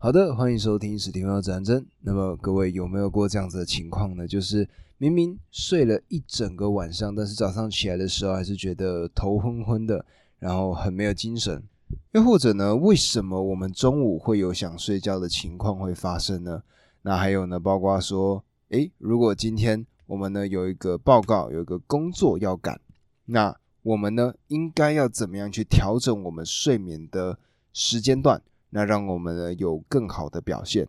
[0.00, 1.84] 好的，欢迎收听史蒂芬的战争。
[2.02, 4.28] 那么各位有没有过这样子的情况呢？
[4.28, 10.06] 就是明明睡了一整个晚上，但是早上起来的时候还是觉得头昏昏的，
[10.38, 11.60] 然后很没有精神。
[12.12, 16.62] 又或者呢，为什么我们中午会有想睡觉的情况会发生呢？
[17.02, 22.80] 那还有呢，包括说，诶，如果今天我们呢有一个报告，有一个工作要赶，
[23.24, 27.36] 那我们呢应该要怎么样去调整我们睡眠的
[27.72, 28.40] 时间段？
[28.70, 30.88] 那让我们呢有更好的表现。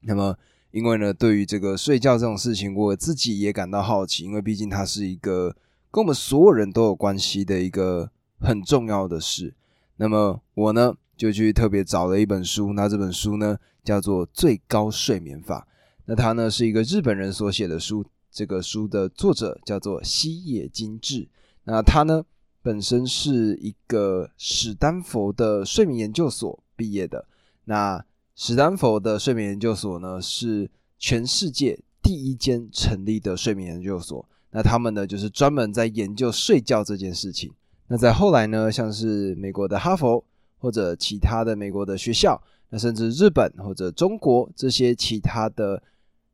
[0.00, 0.36] 那么，
[0.70, 5.54] 因为呢，对于这个睡觉这种事情，我自己也感到好奇，因为毕竟它是一个
[5.90, 9.54] 跟我们所有人都有关系的一个很重要的事。
[9.96, 15.66] 那么，我呢就去特别找了一本书，那这本书呢叫做《最高睡眠法》。
[16.04, 21.28] 那它呢是一个日本人所写的书，这个书的作者叫做西野精治。
[21.64, 22.24] 那他呢
[22.62, 26.62] 本身是一个史丹佛的睡眠研究所。
[26.76, 27.26] 毕业的
[27.64, 28.04] 那
[28.34, 34.28] 史丹佛的睡眠研究所呢，是全世界第一间成立的睡眠研究所。
[34.50, 37.52] 那他们呢，就是专门在研究睡觉这件事情。
[37.88, 40.24] 那在后来呢，像是美国的哈佛
[40.58, 45.82] 或者其他的美国的学校，那甚至日本或者中国这些其他的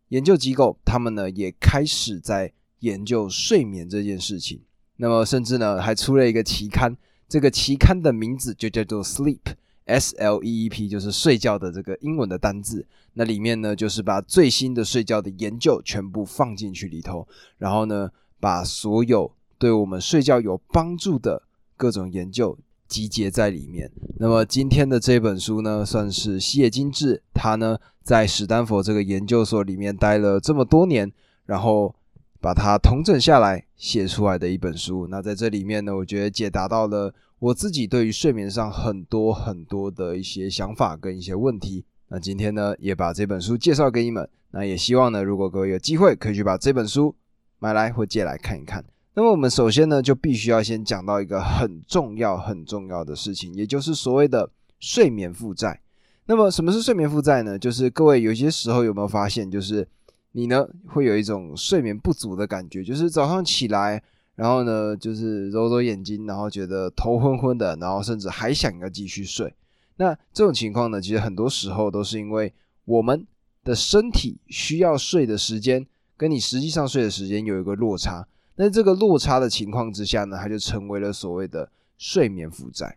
[0.08, 4.60] 研究机构，他们呢也开始在研究睡眠这件事情。
[4.96, 6.96] 那么甚至呢，还出了一个期刊，
[7.28, 9.40] 这个期刊的名字就叫做 Sleep。
[9.84, 17.26] S L E E P 就是睡觉的这个英文的单字，那里面呢就是把最新的睡觉的研究全部放进去里头，
[17.58, 21.42] 然后呢把所有对我们睡觉有帮助的
[21.76, 23.90] 各种研究集结在里面。
[24.18, 31.12] 那么今天的这本书呢，算是西野精治他呢在史丹佛这个研究所里面待了这么多年，
[31.46, 31.94] 然后
[32.40, 35.08] 把它统整下来写出来的一本书。
[35.10, 37.12] 那在这里面呢，我觉得解答到了。
[37.42, 44.28] 我自己对于睡眠上很多很多的一些想法跟一些问题，那今天呢也把这本书介绍给你们。
[44.52, 47.12] 那也希望呢，如果各位有机会可以去把这本书
[47.58, 48.84] 买来或借来看一看。
[49.14, 54.48] 那么我们首先呢就必须要先讲到一个很重要很重要的事情，也就是所谓的
[54.78, 55.80] 睡眠负债。
[56.26, 57.58] 那么什么是睡眠负债呢？
[57.58, 59.88] 就是各位有些时候有没有发现，就是
[60.30, 64.00] 你呢会有一种睡眠不足的感觉，就是早上起来。
[64.34, 69.54] 然后呢，就是揉揉眼睛，然后觉得头昏昏的，然后甚至还想要继续睡。
[69.96, 72.52] 那这种情况呢，其实很多时候都是因为
[72.86, 73.26] 我们
[73.62, 78.26] 的身体需要睡的时间，跟你实际上睡的时间有一个落差。
[78.56, 82.96] 那这个落差的情况之下呢，它就成为了所谓的睡眠负债。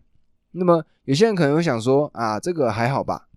[0.52, 3.28] 那么有些人可能会想说啊，这个还好吧？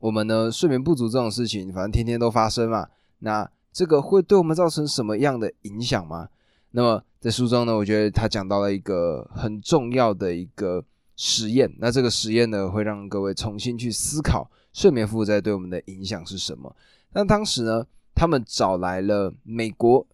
[0.00, 2.88] 我们呢睡眠不足这种事情，反正天天都发生嘛。
[3.20, 6.28] 那这个会对我们造成什么样的影响吗？
[6.74, 10.82] 那么在书中呢，我觉得他讲到了一个很重要的一个
[11.16, 11.70] 实验。
[11.78, 16.74] 那这个实验呢，会让各位重新去思考睡眠负债对我们的影响是什么。
[17.12, 20.06] 那当时呢，他们找来了美国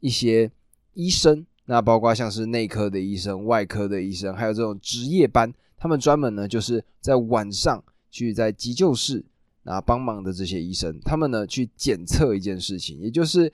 [0.00, 0.50] 一些
[0.94, 9.22] 医生，那包括像是内科的医生、外科的医生，还有这种值夜班，他们专门呢就是在晚上去在急救室
[9.64, 13.52] 啊帮忙的这些医生，他们呢去检测一件事情，也就是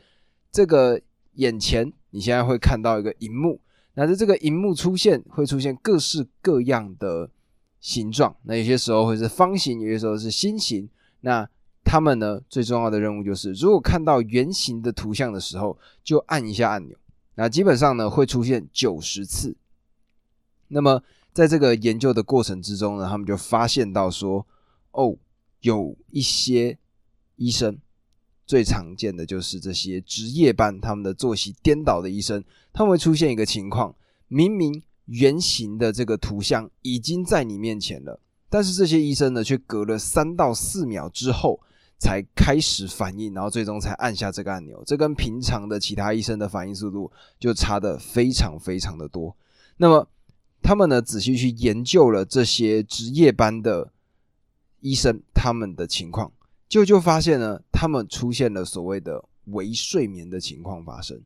[0.53, 1.00] 这个
[1.34, 1.93] 眼前。
[2.14, 3.60] 你现在会看到一个荧幕，
[3.94, 7.28] 那在这个荧幕出现会出现各式各样的
[7.80, 10.88] 形状，那有些时候会是方形，有些时候是心形。
[11.22, 11.48] 那
[11.82, 16.97] 他们呢最重要的任务就是，如果看到圆形的图像的时候，就按一下按钮。
[17.34, 19.56] 那基本上呢会出现九十次。
[20.69, 21.02] 那么
[21.32, 24.46] 在这个研究的过程之中呢，他们就发现到说，
[24.92, 25.16] 哦，
[25.62, 26.78] 有一些
[27.34, 27.76] 医生。
[28.47, 33.94] 最常见的就是这些值夜班，他们的作息颠倒的医生，他们会出现一个情况：
[34.28, 41.60] 明明圆形的这个图像已经在你面前了，但是这些医生呢，却隔了三到四秒之后
[41.99, 44.82] 才开始反应，然后最终才按下这个按钮。
[44.87, 49.34] 这跟平常的其他医生的反应速度就差的非常非常的多。
[49.78, 50.06] 那么
[50.62, 53.91] 他们呢，仔细去研究了这些值夜班的
[54.81, 56.31] 医生他们的情况。
[56.75, 61.23] 就就发现呢，他们出现了所谓的微睡眠的情况发生。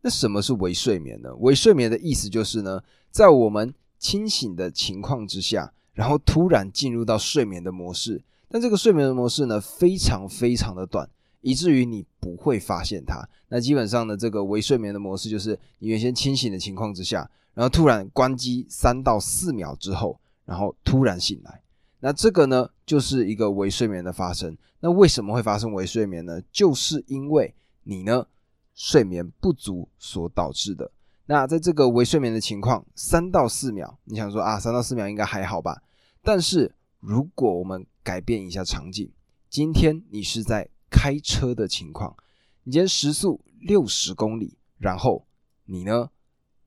[0.00, 1.34] 那什么是微睡眠呢？
[1.36, 8.24] 微睡眠的意思就是呢，在我们清醒的情况之下，然后突然进入到睡眠的模式。
[8.48, 11.06] 但这个睡眠的模式呢，非常非常的短，
[11.42, 13.28] 以至于你不会发现它。
[13.50, 21.60] 那基本上呢，这个微睡眠的模式就是你原先清醒的情况之下，然后突然关机三到四秒之后，然后突然醒来。
[22.00, 24.56] 那这个呢，就是一个微睡眠的发生。
[24.80, 26.40] 那为什么会发生微睡眠呢？
[26.52, 28.26] 就是因为你呢
[28.74, 30.90] 睡眠不足所导致的。
[31.24, 35.82] 那在这个微睡眠的情况，三到四秒，你想说啊，三到四秒应该还好吧？
[36.22, 39.10] 但是如果我们改变一下场景，
[39.48, 42.14] 今天你是在开车的情况，
[42.62, 45.26] 你今天时速六十公里，然后
[45.64, 46.10] 你呢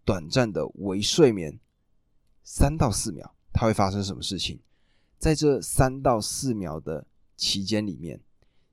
[0.03, 1.59] 短暂的微睡眠
[2.43, 4.59] 三到四秒，它会发生什么事情？
[5.19, 7.05] 在这三到四秒的
[7.35, 8.21] 期间里面，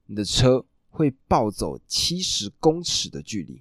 [0.07, 3.61] 你的车会暴走七十公尺的距离。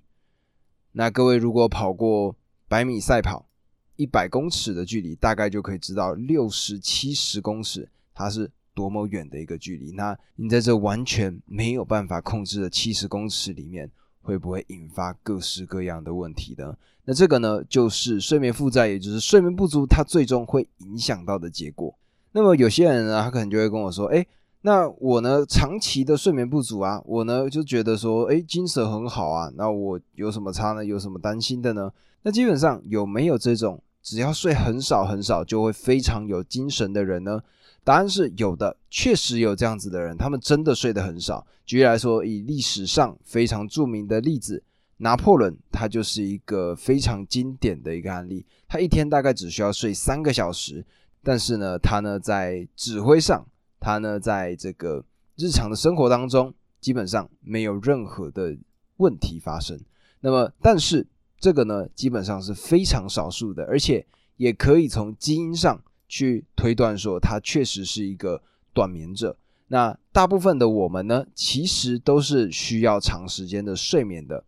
[0.91, 2.35] 那各位如果跑过
[2.67, 3.49] 百米赛跑，
[3.95, 9.91] 一百公尺的距离，大概就可以知道六十七十公尺它是多么远的一个距离。
[9.93, 13.89] 那你在这完全没有办法控制的七十公尺里面，
[14.21, 16.77] 会不会引发各式各样的问题呢？
[17.03, 21.97] 那这个呢，就是睡眠负债，也就是睡眠不足，它最终会影响到的结果。
[22.35, 24.27] 那么有些人呢，他可能就会跟我说：“哎，
[24.63, 30.83] 那我呢，长期的睡眠不足啊，我呢就觉得说，哎，精神很好啊，那我有什么差呢？
[30.83, 31.89] 有什么担心的呢？
[32.23, 37.41] 那基本上有没有这种只要睡很少很少就会非常有精神的人呢？
[37.85, 41.47] 答案是有的，确实有这样子的人，他们真的睡得很少。
[41.65, 44.61] 举例来说，以历史上非常著名的例子，
[44.97, 50.83] 拿破仑，他就是一个非常经典的一个案例，他一天大概只需要睡三个小时。
[51.25, 53.47] 但是呢，他呢在指挥上，
[53.79, 55.03] 他呢在这个
[55.35, 58.55] 日常的生活当中，基本上没有任何的
[58.97, 59.75] 问题发生。
[60.19, 61.07] 那么，但是
[61.39, 64.05] 这个呢，基本上是非常少数的，而且
[64.37, 69.35] 也可以从基因上去推断说，他确实是一个短眠者。
[69.69, 74.43] 那大部分的我们呢，其实都是需要长时间的睡眠的，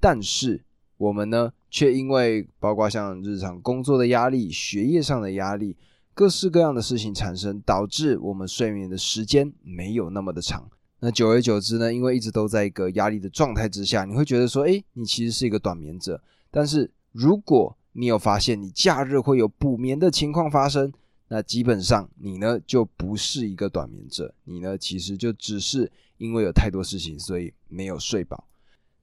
[0.00, 0.64] 但是
[0.96, 5.76] 我们呢，却因为包括像日常工作的压力、学业上的压力。
[6.16, 10.66] 各式各样的事情产生，导致我们睡眠的时间没有那么的长。
[11.00, 16.18] 那久而久之呢，因为一直都在一个压力的状态之下，你会觉得说，哎，你其实是一个短眠者。
[16.50, 20.90] 但是如果你有发现你假日会有补眠的情况发生，
[21.28, 28.42] 那基本上你呢就不是一个短眠者，你呢其实就只是因为有太多事情，所以没有睡饱。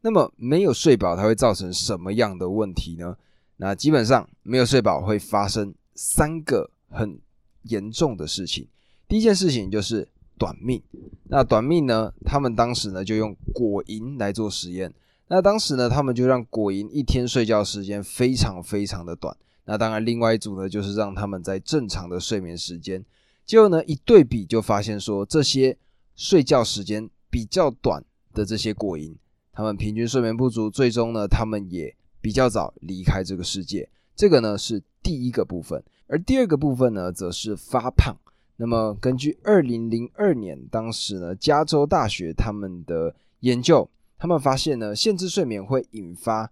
[0.02, 3.16] 那么没有睡饱，它会造成什么样的问题呢？
[3.58, 6.72] 那基本上没有睡饱会发生三个。
[6.94, 7.20] 很
[7.64, 8.68] 严重的事情。
[9.08, 10.08] 第一件事情就是
[10.38, 10.82] 短命。
[11.26, 12.14] 那短命呢？
[12.24, 14.94] 他们当时呢就用果蝇来做实验。
[15.28, 19.36] 那当时呢，他们就让果蝇一天睡觉时间非常非常的短。
[19.66, 23.04] 那当然，另外一组呢就是让他们在正常的睡眠时间。
[23.46, 25.78] 结果呢一对比就发现说，这些
[26.16, 28.04] 睡觉时间比较短
[28.34, 29.16] 的这些果蝇，
[29.52, 33.90] 他们平均睡眠不足，最终呢他们也比较早离开这个世界。
[34.16, 35.84] 这个呢是第一个部分。
[36.14, 38.16] 而第二个部分呢，则是发胖。
[38.58, 43.90] 那么，根据二零零二年当时呢，加州大学他们的研究，
[44.20, 46.52] 他们发现呢，限制睡眠会引发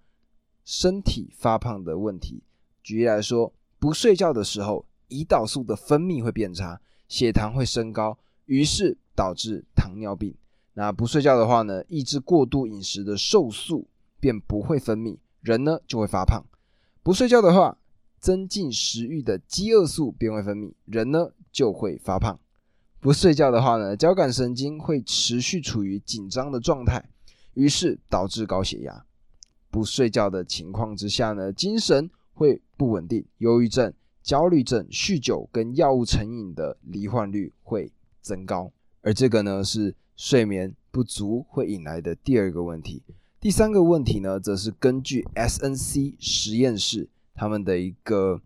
[0.66, 2.42] 身体发胖的问题。
[2.82, 10.34] 举例来说，不睡觉的时候，胰岛素的分泌会变差，血糖会升高，于是导致糖尿病。
[10.74, 13.88] 那不睡觉的话呢，抑制过度饮食的瘦素
[14.20, 16.44] 便不会分泌，人呢就会发胖。
[17.04, 17.78] 不睡觉的话，
[18.22, 22.40] 增进食欲的饥饿素便会分泌，人呢就会发胖。
[23.00, 27.04] 不睡觉的话呢，交感神经会持续处于紧张的状态，
[27.56, 29.04] 于是导致高血压。
[29.72, 33.92] 不睡觉的情况之下呢，精神会不稳定，忧郁症、
[34.22, 37.92] 焦虑症、酗酒跟药物成瘾的罹患率会
[38.22, 38.72] 增高。
[39.02, 43.02] 而这个呢，是睡眠不足会引来的第二个问题。
[43.40, 47.10] 第三个问题呢，则是根据 SNC 实验室。
[47.34, 48.42] 他们的一个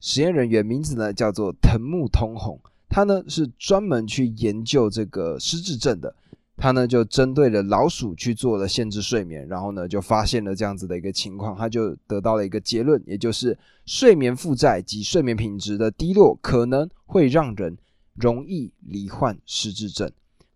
[0.00, 6.14] 实验人员名字呢叫做藤木通弘，他呢是专门去研究这个失智症的。
[6.56, 17.78] 他呢就针对了老鼠去做了限制睡眠，然后呢就发现了这样子的一个情况，他就得到了一个结论，也就是睡眠负债及睡眠品质的低落可能会让人
[18.14, 20.10] 容易罹患失智症。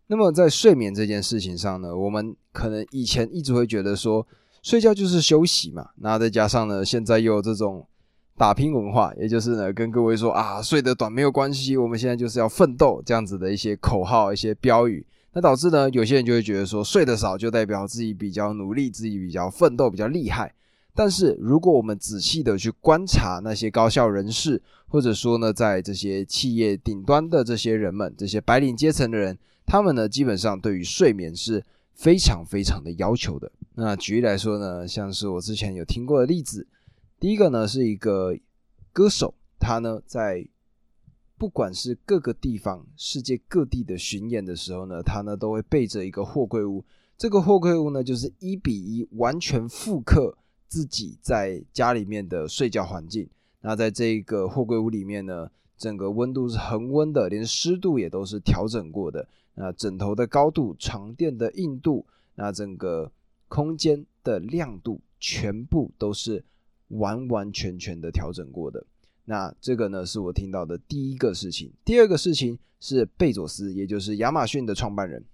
[0.07, 4.27] 那么在睡眠这件事情上呢，我们可能以前一直会觉得说。
[4.65, 7.87] 睡觉就是休息嘛，那再加上呢，现在又有这种
[8.35, 20.55] 打拼文化，也就是呢，跟各位说啊，睡得短没有关系，我们现在就是要奋斗这样子的一些口号、一些标语，那导致呢，有些人就会觉得说，睡得少就代表自己比较努力，自己比较奋斗，比较厉害。
[20.95, 31.63] 但是如果我们仔细的去观察那些高效人士，或者说呢，在这些企业顶端的这些人们，这些白领阶层的人，他们呢，基本上对于睡眠是。
[31.97, 33.53] 非常非常的要求的。
[33.77, 36.67] 那举例来说呢，像是我之前有听过的例子，
[37.19, 38.39] 第一个呢是一个
[38.93, 40.47] 歌手，他呢在
[41.37, 46.85] 不管是各个地方、世界各地的巡演的时候呢，他呢都会背着一个货柜屋。
[47.19, 50.37] 这个货柜屋呢就是一比一完全复刻
[50.69, 53.29] 自己在家里面的睡觉环境。
[53.61, 59.27] 那在这个货柜屋里面呢，整个温度是恒温的，连湿度也都是调整过的。
[59.55, 63.11] 那枕头的高度、床垫的硬度，那整个
[63.55, 66.45] 空间的亮度，全部都是
[66.89, 68.85] 完完全全的调整过的。
[69.25, 71.73] 那这个呢，是我听到的第一个事情。
[71.85, 75.25] 第二个事情是贝佐斯，也就是亚马逊的创办人，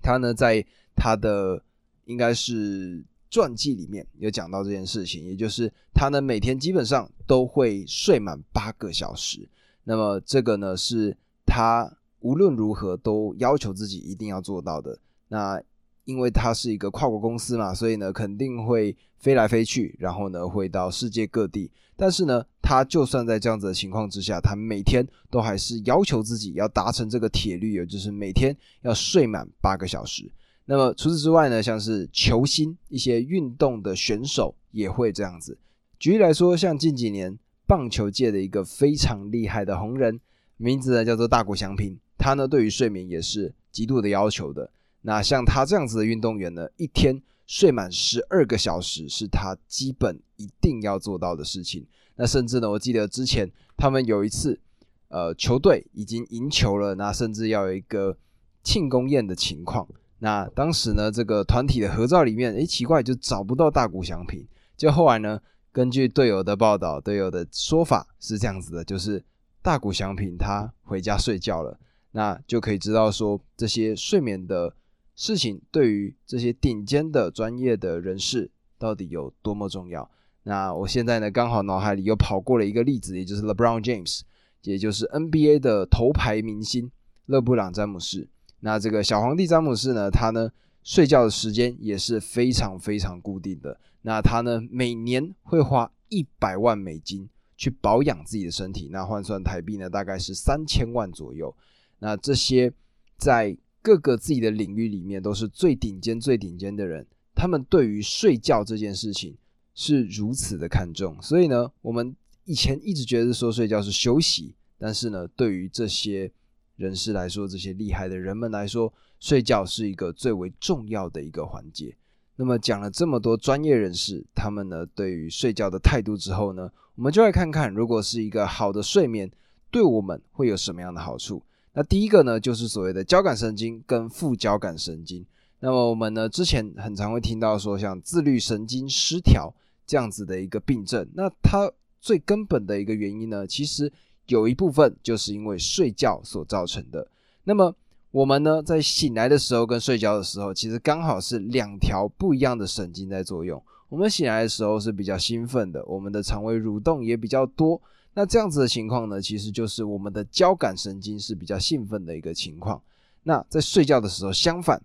[0.00, 1.60] 他呢在他的
[2.04, 9.48] 应该是传记里面有讲到这件事情，也就是他呢每天基本上都会睡满八个小时。
[9.82, 14.96] 那么这个呢是他无论如何都要求自己一定要做到的。
[15.26, 15.60] 那
[16.04, 21.70] 因为他是一个跨国公司嘛，所以呢肯定会飞来飞去，然后呢会到世界各地。
[21.94, 30.28] 但是呢，他就算在这样子的情况之下，他每天都还是要求自己要达成这个铁律，也就是每天要睡满八个小时。
[30.64, 35.56] 那么除此之外呢，像是球星、一些运动的选手也会这样子。
[35.98, 40.18] 举例来说，像近几年棒球界的一个非常厉害的红人，
[40.56, 44.70] 名字呢叫做大谷翔平，他呢对于睡眠也是极度的要求的。
[45.02, 51.84] 那像他这样子的运动员呢，一天睡满十二个小时是他基本一定要做到的事情。
[52.14, 54.60] 那甚至呢，我记得之前他们有一次，
[55.08, 58.16] 呃，球队已经赢球了，那甚至要有一个
[58.62, 59.88] 庆功宴的情况。
[60.20, 64.46] 那当时呢，这个团体的合照里面，诶，奇怪，就找不到大谷翔平。
[64.76, 65.40] 就后来呢，
[65.72, 69.24] 根据队友的报道，队友的说法是这样子的，就是
[69.62, 71.76] 大谷翔平他回家睡觉了。
[72.12, 74.72] 那就可以知道说这些睡眠的。
[75.14, 80.10] 事情对于这些顶尖的专业的人士到底有多么重要？
[80.44, 84.22] 那我现在呢，刚好脑海里又跑过了一个例子，也就是 LeBron James，
[84.62, 86.90] 也就是 NBA 的头牌明星
[87.26, 88.28] 勒布朗詹姆斯。
[88.60, 90.50] 那这个小皇帝詹姆斯呢，他呢
[90.82, 93.78] 睡觉的时间也是非常非常固定的。
[94.02, 101.54] 那他呢每年会花一百万美金去保养自己的身体，那换算台币呢大概是三千万左右。
[102.00, 102.72] 那这些
[103.16, 109.36] 在各个自己的领域里面都是最顶尖、最顶尖的人，他们对于睡觉这件事情
[109.74, 111.20] 是如此的看重。
[111.20, 116.30] 所以呢，我们以前一直觉得说睡觉是休息，但是呢，对于这些
[116.76, 121.96] 人士来说，这些厉害的人们来说，睡觉是一个最为重要的一个环节。
[122.36, 129.30] 那么讲了这么多专业人士他们呢对于睡觉的态度之后呢，我们就来看看，如果是一个好的睡眠，
[129.70, 131.42] 对我们会有什么样的好处。
[131.74, 135.24] 那第一个呢，就是所谓的交感神经跟副交感神经。
[135.60, 139.54] 那么我们呢，之前很常会听到说，像自律神经失调
[139.86, 141.08] 这样子的一个病症。
[141.14, 143.90] 那它最根本的一个原因呢，其实
[144.26, 147.06] 有一部分就是因为睡觉所造成的。
[147.44, 147.74] 那么
[148.10, 153.62] 我们呢，在醒来的时候跟睡觉的时候，其实刚好是两条不一样的神经在作用。
[153.88, 157.80] 我们醒来的时候是比较兴奋的，我们的肠胃蠕动也比较多。
[158.14, 162.80] 那这样子的情况呢，其实就是我们的交感神经是比较兴奋的一个情况。
[163.22, 164.82] 那在睡觉的时候相反，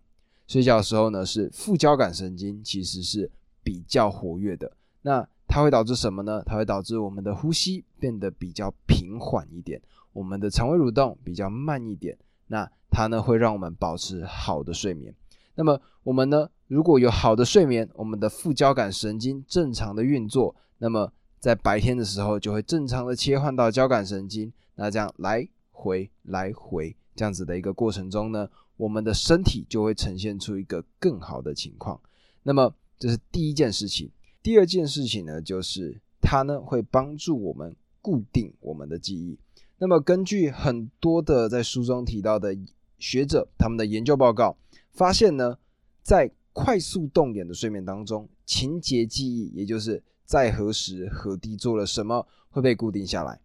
[0.48, 3.30] 睡觉的时候呢是副交感神经其实是
[3.64, 4.72] 比较活跃的。
[5.02, 6.42] 那它会导致什么呢？
[6.46, 9.82] 它会导致我们的呼吸变得比较平缓一点，
[10.14, 12.18] 我们的肠胃蠕动比较慢一点。
[12.48, 15.14] 那它呢会让我们保持好的睡眠。
[15.56, 21.12] 那么我们呢如果有好的睡眠，我们的副交感神经正常的运作，那么。
[21.48, 31.98] 在白天的时候，就会正常的切换到交感神经，那这样来回来回这样子的一个过程中呢，我们的身体就会呈现出一个更好的情况。
[32.44, 34.12] 那么这是第一件事情。
[34.44, 39.40] 第二件事情呢，就是它呢会帮助我们固定我们的记忆。
[39.78, 42.58] 那么根据很多的在书中提到的
[43.00, 44.58] 学者他们的研究报告，
[44.92, 45.58] 发现呢，
[46.04, 53.40] 在快速动眼的睡眠当中，情节记忆也就是在何时何地做了什么会被固定下来。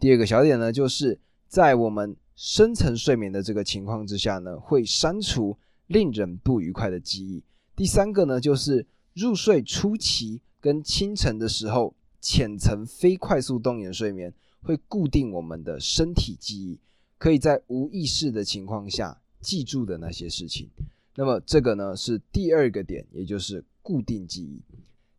[0.00, 5.56] 第二个小点呢，就是在我们深层睡眠的这个情况之下呢，会删除
[5.86, 7.42] 令人不愉快的记忆。
[7.76, 8.84] 第三个呢，就是
[9.14, 16.80] 入睡初期跟清晨的时候，浅层非快速动眼睡眠会固定我们的身体记忆，
[17.16, 20.68] 可以在无意识的情况下记住的那些事情。
[21.14, 24.60] 那么这个呢是第二个点，也就是固定记忆。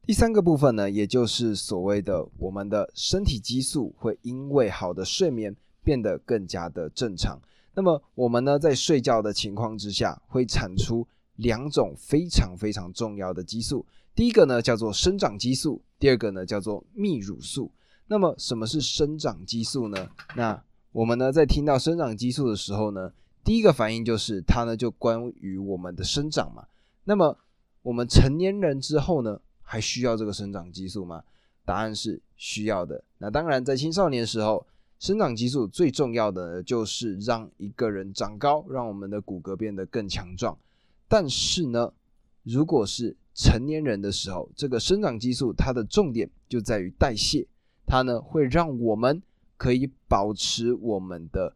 [0.09, 7.39] 第三个部分呢，也就是所谓的我们的身体激素会因为好的睡眠变得更加的正常。
[7.75, 13.85] 那么我们呢，在睡觉的情况之下，会产出两种非常非常重要的激素。
[14.15, 17.69] 第一个呢叫做生长激素，第二个呢叫做泌乳素。
[18.07, 20.09] 那么什么是生长激素呢？
[20.35, 20.59] 那
[20.91, 23.13] 我们呢在听到生长激素的时候呢，
[23.43, 26.65] 第一个反应就是它呢就关于我们的生长嘛。
[27.03, 27.37] 那么
[27.83, 29.39] 我们成年人之后呢？
[29.71, 31.23] 还需要这个生长激素吗？
[31.63, 33.03] 答案是需要的。
[33.19, 34.65] 那当然，在青少年时候，
[34.97, 40.57] 生长激素最重要的就是让一个人长高，让我们的骨骼变得更强壮。
[41.07, 41.93] 但是呢，
[42.41, 47.45] 如果是成年人的时候，这个生长激素它的重点就在于代谢，
[47.85, 49.21] 它呢会让我们
[49.55, 51.53] 可以保持我们的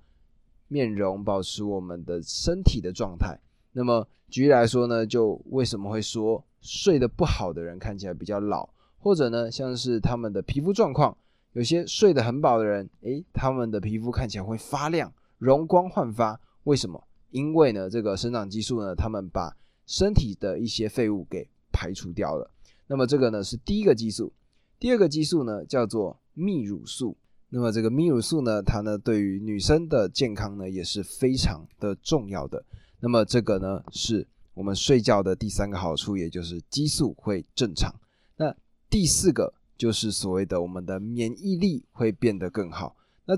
[0.68, 3.40] 面容，保持我们的身体的状态。
[3.72, 8.68] 那么举例来说呢，就为什么会说睡得不好的人看起来比较老，
[8.98, 11.16] 或者呢像是他们的皮肤状况。
[11.52, 16.40] 有些睡得很饱的人，诶，他们的皮肤看起来会发亮、容光焕发。
[16.64, 17.08] 为什么？
[17.30, 19.56] 因为呢，这个生长激素呢，他们把
[19.86, 22.50] 身体的一些废物给排除掉了。
[22.88, 24.34] 那么这个呢是第一个激素。
[24.80, 27.16] 第二个激素呢叫做泌乳素。
[27.50, 32.66] 那么这个泌乳素呢，它呢对于女生的健康呢也是非常的重要的。
[33.00, 37.94] 那么这个呢是我们睡觉的第三个好处，也就是激素会正常。
[38.38, 38.56] 那
[38.90, 39.54] 第四个。
[39.76, 42.96] 就是所谓的我们的免疫力会变得更好。
[43.26, 43.36] 那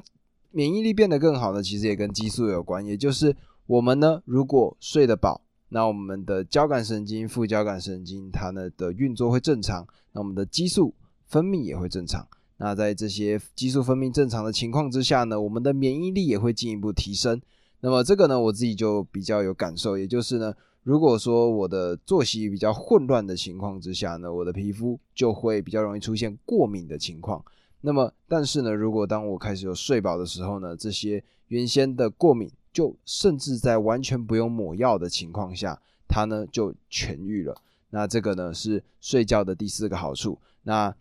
[0.51, 2.85] 免疫力变得更好呢，其实也跟激素有关。
[2.85, 10.93] 也就是我们呢，如果睡得饱，那我们的交感神经、副交感神经它呢的运作会正常，那我们的激素
[11.25, 12.27] 分泌也会正常。
[12.57, 17.41] 那在这些激素分泌正常的情况之下呢，我们的免疫力也会进一步提升。
[17.79, 20.53] 那么这个呢，我自己就比较有感受，也就是呢。
[20.85, 27.43] 如果说我的作息比较混乱的情况之下呢，我的皮肤就会比较容易出现过敏的情况。
[27.81, 37.59] 那么，但是呢，如果当我开始有睡饱的时候呢，这些原先的过敏就甚至在完全不用抹药的情况下，它呢就痊愈了。
[37.89, 40.37] 那这个呢是睡觉的第四个好处。
[40.61, 40.95] 那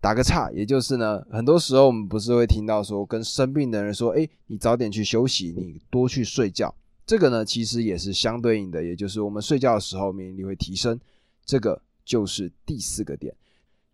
[0.00, 6.74] 打个岔，也就是呢，很多时候我们不是会听到说，跟生病的人说，哎，你早点去休息，你多去睡觉。
[7.10, 10.96] 这个呢，其实也是相对应的，也就是我们睡觉的时候免疫力会提升，
[11.44, 13.34] 这个就是第四个点。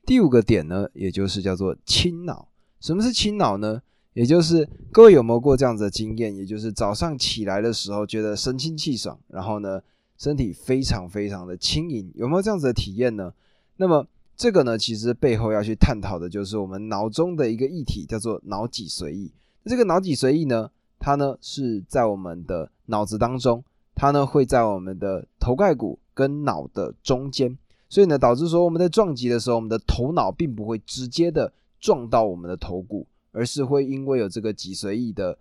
[0.05, 2.47] 第五个点呢，也就是叫做清脑。
[2.79, 3.81] 什么是清脑呢？
[4.13, 6.37] 也就是各位有没有过这样子的经验？
[6.37, 9.81] 也就是早上起来的时候觉得神清气爽，然后呢
[10.19, 13.33] 身体非常非常的轻盈，有没有这样子的体验呢？
[13.79, 19.31] 那么这个呢，其实背后要去探讨的就是我们脑中的一个议题，叫做脑脊髓液。
[19.65, 20.71] 这个脑脊髓液呢？
[20.99, 23.63] 它呢是在我们的脑子当中，
[23.95, 27.57] 它呢会在我们的头盖骨跟脑的中间，
[27.89, 35.39] 所以呢导致说我们在撞击的时候，我们的头脑并不会直接的撞到我们的头骨，而是会因为有这个脊髓液的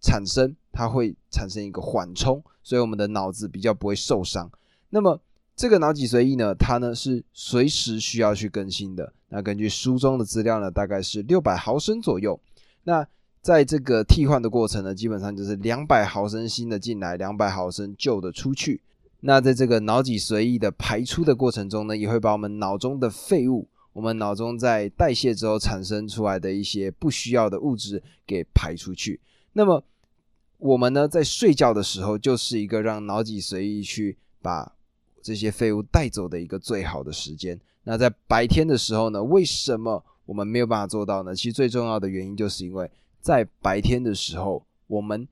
[0.00, 4.50] 产生，它会产生一个缓冲，所以我们的脑子比较不会受伤。
[4.90, 5.20] 那么
[5.56, 9.12] 这个脑脊髓液呢，它呢是随时需要去更新的。
[9.28, 12.38] 那根据书中的资料呢，大概是六百毫升左右。
[12.84, 13.06] 那
[13.48, 18.82] 在这个替换的过程呢，基本上就是两百毫升新的进来，两百毫升旧的出去。
[19.20, 29.18] 那在这个脑脊髓液的排出的过程中呢，也会把我们脑中的废物，我们脑中在代谢之后产生出来的一些不需要的物质给排出去。
[29.54, 29.82] 那么
[30.58, 34.70] 我们呢，在睡觉的时候，就是一个让脑脊髓液去把
[35.22, 37.58] 这些废物带走的一个最好的时间。
[37.84, 41.34] 那在白天的时候呢，为什么我们没有办法做到呢？
[41.34, 42.90] 其实最重要的原因就是因为。
[43.28, 45.28] 在白天的时候，我们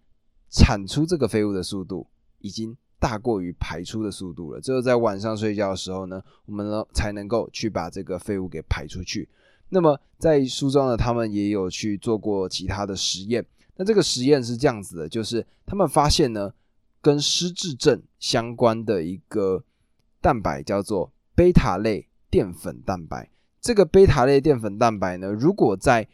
[0.50, 2.06] 产出这个废物的速度
[2.40, 4.60] 已经大过于排出的速度了。
[4.60, 9.26] 只有在晚上睡觉的时候呢，我们呢才能够去把这个废物给排出去。
[9.70, 13.42] 那么在书中呢，他们也有去做过其他的实验。
[13.76, 16.52] 那这个实验是这样子的，就是他们发现呢，
[17.00, 19.64] 跟失智症相关的一个
[20.20, 23.30] 蛋白叫做贝塔类淀粉蛋白。
[23.58, 26.06] 这个贝塔类淀粉蛋白呢，如果在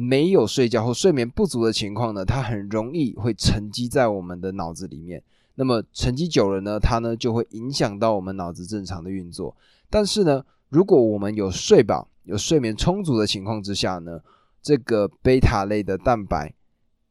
[0.00, 5.20] 没有睡觉或睡眠不足的情况呢，它很容易会沉积在我们的脑子里面。
[5.56, 9.56] 那么沉积久了呢，它呢就会影响到我们脑子正常的运作。
[9.90, 14.20] 但是呢，如果我们有睡饱、有睡眠充足的情况之下呢，
[14.62, 16.54] 这个贝塔类的蛋白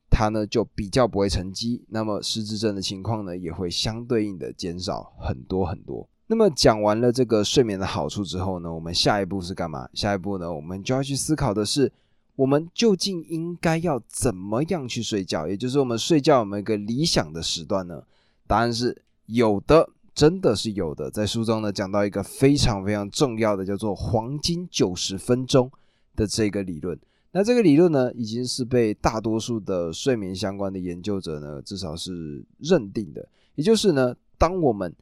[0.10, 1.84] 它呢就比较不会沉积。
[1.89, 6.08] 那么失智症的情况呢也会相对应的减少很多很多。
[6.28, 9.89] 那么讲完了这个睡眠的好处之后呢，我们下一步是干嘛？
[9.93, 11.91] 下一步呢，我们就要去思考的是。
[12.38, 15.47] 我们究竟应该要怎么样去睡觉？
[15.47, 18.04] 也就是我们睡觉有没有一个理想的时段呢？
[18.45, 18.95] 答案是
[19.26, 21.10] 有的，真的是有的。
[21.10, 25.69] 在书中呢讲到一个非常非常重要的，叫做黄金九十分钟
[26.15, 26.97] 的这个理论。
[27.32, 33.28] 那这个理论呢，已经是被大多数的睡眠相关的研究者呢，至少是认定的。
[33.56, 34.93] 也就是呢，当我们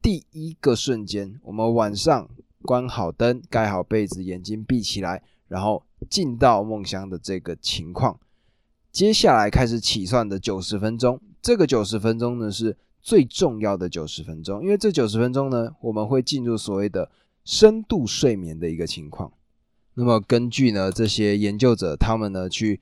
[0.00, 2.28] 第一个瞬间，我们晚上
[2.62, 5.20] 关好灯、盖好被子、眼睛闭起来。
[5.48, 8.18] 然后进到梦乡的这个情况，
[8.90, 17.10] 接下来开始起算的九十分钟，这个九十分钟呢是最重要的九十分钟，因为这九十分钟呢，我们会进入所谓的
[17.44, 19.32] 深度睡眠的一个情况。
[19.94, 22.80] 那么根据呢这些研究者他们呢去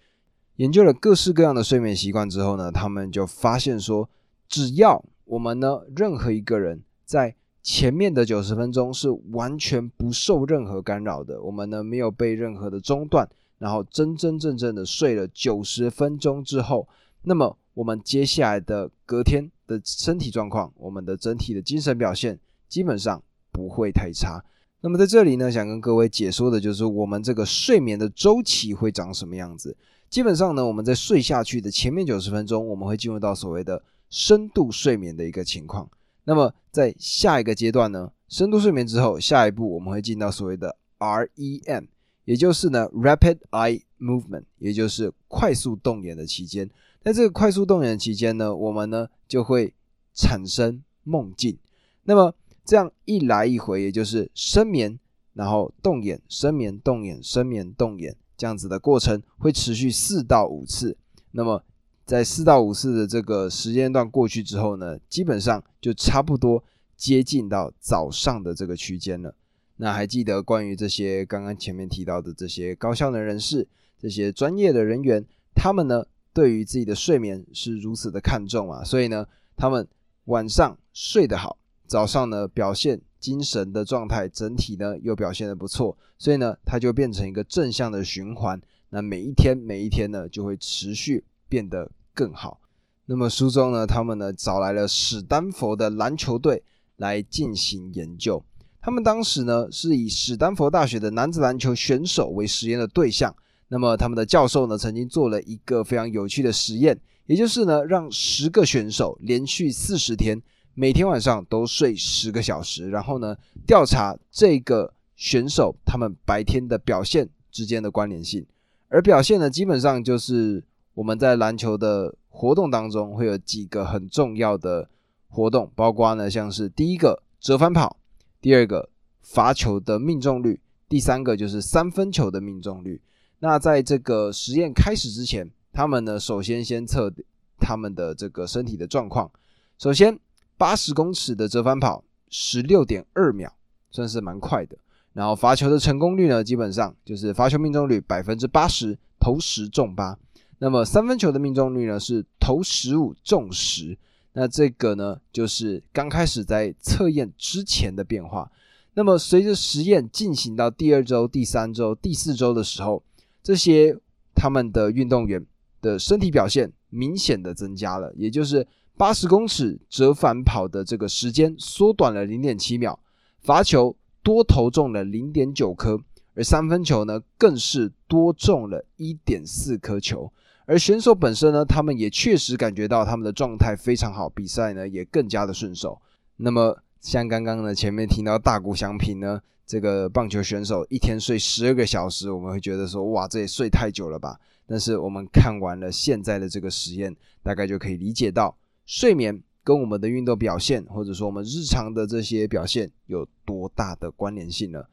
[0.57, 4.09] 研究了各式各样的睡眠习惯之后呢，他们就发现说，
[4.49, 16.87] 只要我们呢任何一个人在前面的九十分钟是完全不受任何干扰的，我们呢没有被任何的中断，然后真真正正的睡了九十分钟之后，
[17.23, 24.45] 那么我们接下来的隔天的身体状况，我们的整体的精神表现基本上不会太差。
[24.83, 29.75] 那么在这里呢，想跟各位解说的就是我们这个睡眠的周期会长什么样子。
[30.11, 35.89] 基本上呢，我们在睡下去的前面九十分钟，我们会进入到所谓的深度睡眠的一个情况。
[36.25, 41.87] 那么在下一个阶段呢，深度睡眠之后，下一步我们会进到所谓的 REM，
[42.25, 46.71] 也就是呢 Rapid Eye Movement，也就是快速动眼的期间。
[47.03, 49.75] 在这个快速动眼期间呢，我们呢就会
[50.15, 51.59] 产生梦境。
[52.05, 52.35] 那么
[52.65, 54.99] 这样一来一回，也就是深眠，
[55.35, 60.97] 然后动眼，深眠，动眼，深眠，动眼，这样子的过程会持续四到五次。
[61.33, 61.63] 那么
[62.07, 66.63] 在四到五次的这个时间段过去之后呢，基本上就差不多
[66.97, 69.35] 接近到早上的这个区间了。
[69.77, 73.67] 那还记得关于这些刚刚前面提到的这些高效能人士、
[73.99, 79.89] 这些专业的人员，他们呢对于自己的睡眠是如此的看重啊，所以呢，他们
[80.27, 88.61] 晚上睡得好，早上呢表现精神的状态整体呢又表现的不错，所以呢，它就变成一个正向的循环。
[88.91, 91.25] 那每一天每一天呢就会持续。
[91.49, 92.61] 变得更好。
[93.07, 96.63] 那么书中呢，他们呢找来了史丹佛的篮球队
[96.97, 98.43] 来进行研究。
[98.81, 103.35] 他们当时呢是以史丹佛大学的男子篮球选手为实验的对象。
[103.69, 110.41] 那么他们的教授呢曾经做了一个非常有趣的实验，也就是呢让十个选手连续四十天，
[110.73, 118.47] 每天晚上都睡十个小时，然后呢调查这个选手他们白天的表现之间的关联性。
[118.89, 120.65] 而表现呢基本上就是。
[120.95, 124.89] 我们在篮球的活动当中会有几个很重要的
[125.29, 127.97] 活动，包括呢像是第一个折返跑，
[128.41, 128.89] 第二个
[129.21, 133.01] 罚球的命中率，第三个就是三分球的命中率。
[133.41, 137.13] 那在这个实验开始之前，他们呢首先先测
[137.59, 139.31] 他们的这个身体的状况。
[139.79, 140.19] 首先，
[140.57, 143.53] 八十公尺的折返跑十六点二秒，
[143.91, 144.77] 算是蛮快的。
[145.13, 150.19] 然后罚球的成功率呢，基本上就是罚球命中率百分之八十，投十中八。
[150.59, 153.99] 那么三分球的命中率呢是投十五中十，
[154.33, 158.51] 那这个呢就是刚开始在测验之前的变化。
[158.95, 163.03] 那么随着实验进行到第二周、第三周、第四周的时候，
[163.43, 163.97] 这些
[164.35, 165.45] 他们的运动员
[165.83, 172.99] 的身体表现明显的增加了，也就是八十公尺折返跑的这个时间缩短了零点七秒，
[173.43, 175.99] 罚球多投中了零点九颗，
[176.35, 180.33] 而三分球呢更是多中了一点四颗球。
[180.67, 186.01] 而选手本身呢，他们也确实感觉到他们的状态非常好，比赛呢也更加的顺手。
[186.37, 194.41] 那么像刚刚呢前面听到大谷翔平呢，这个棒球选手一天睡十二个小时，我们会觉得说哇，这也睡太久了吧？
[194.67, 204.89] 但是我们看完了现在的这个实验，大概就可以理解到睡眠跟我们的运动表现，或者说我们日常的这些表现有多大的关联性了。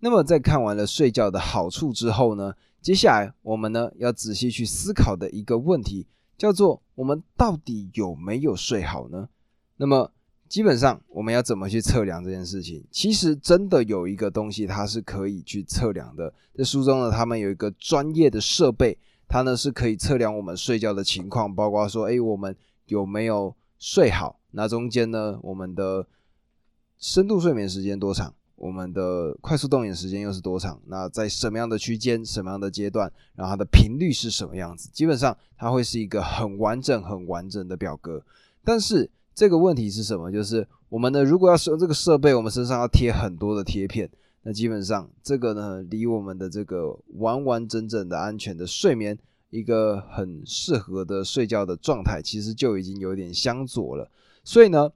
[0.00, 2.52] 那么在看完了睡觉的好处之后呢？
[2.84, 9.26] 接下来我们呢要仔细去思考的一个问题，叫做我们到底有没有睡好呢？
[9.78, 10.12] 那么
[10.50, 12.84] 基本上我们要怎么去测量这件事情？
[12.90, 16.30] 其实真的有一个东西，它是可以去测量的。
[16.54, 22.54] 在书中呢，他们有一个专业的设备，它呢是可以测量我们睡觉的情况，包括说，哎，我们
[22.88, 24.38] 有没有睡好？
[24.50, 26.06] 那中间呢，我们的
[26.98, 28.34] 深度睡眠时间多长？
[28.64, 30.80] 我们的快速动眼时间又是多长？
[30.86, 33.12] 那在什么样的区间、什么样的阶段？
[33.34, 34.88] 然后它的频率是什么样子？
[34.90, 38.24] 基本上它会是一个很完整、很完整的表格。
[38.64, 40.32] 但是这个问题是什么？
[40.32, 44.08] 就是我们呢，如果要使用这个设备，我们身上要贴很多的贴片。
[44.44, 49.18] 那基本上这个呢，离我们的这个完完整整的安全的睡眠，
[49.50, 54.10] 一个很适合的睡觉的状态，其实就已经有点相左了。
[54.42, 54.90] 所以呢，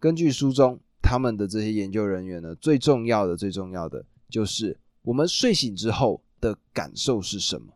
[0.00, 0.80] 根据书中。
[1.02, 7.74] 他们的这些研究人员呢，最重要的、最重要的就是我们睡醒之后的感受是什么？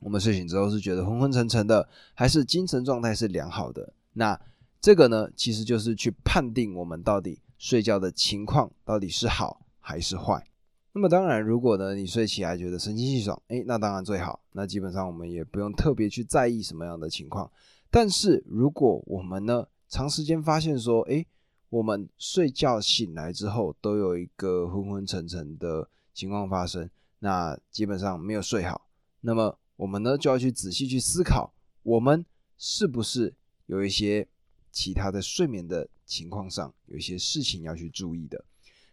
[0.00, 3.94] 我们睡醒之后是觉得昏昏沉沉的，还是精神状态是良好的？
[4.12, 4.38] 那
[4.80, 10.46] 这个呢，其实就是去判定我们到底睡觉的情况到底是好还是坏。
[10.92, 14.40] 那么当然，如果呢你睡起来觉得神清气爽，诶，那当然最好。
[14.52, 17.50] 那基本上我们也不用特别去在意什么样的情况。
[17.90, 21.26] 但是如果我们呢长时间发现说，诶，
[21.68, 28.88] 我们睡觉醒来之后都有一个昏昏沉沉的情况发生，那基本上没有睡好。
[29.20, 31.52] 那么我们呢就要去仔细去思考，
[31.82, 32.24] 我们
[32.56, 33.34] 是不是
[33.66, 34.26] 有一些
[34.70, 38.44] 其他的睡眠的情况上有一些事情要去注意的。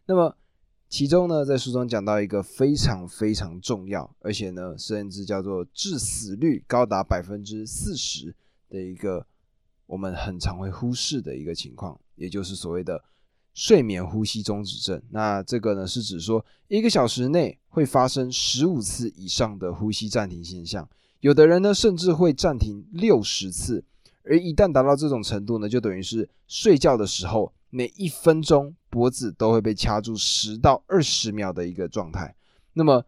[0.06, 0.36] 那么
[0.90, 8.36] 其中呢，在书中讲到一个非常非常重要，而且呢，甚至叫做致死率高达百分之四十
[8.70, 9.26] 的一个
[9.86, 13.04] 我们很常会忽视的一个情况，也就是所谓的
[13.54, 15.02] 睡眠呼吸中止症。
[15.10, 23.84] 那这个呢，是指说一个小时内会发生十五次以上的呼吸暂停现象，有的人呢，甚至会暂停六十次。
[24.24, 27.54] 而一旦达到这种程度呢，就等于是睡觉的时候。
[27.76, 32.36] 每一分钟脖子都会被掐住十到二十秒的一个状态。
[32.74, 33.04] 那么，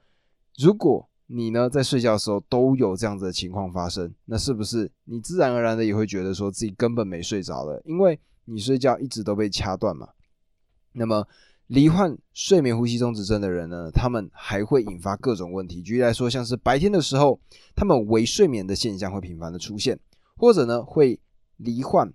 [0.58, 7.82] 如果你呢在睡觉的时候都有这样子的情况发生，那是不是你自然而然的也会觉得说自己根本没睡着了？
[7.86, 10.08] 因为你睡觉一直都被掐断嘛。
[10.94, 11.28] 那么，
[11.68, 15.82] 罹患睡眠呼吸中止症的人呢，他们还会引发各种问题。
[15.82, 17.40] 举例来说，像是白天的时候，
[17.76, 20.00] 他们微睡眠的现象会频繁的出现，
[20.38, 21.20] 或者呢会
[21.58, 22.14] 罹患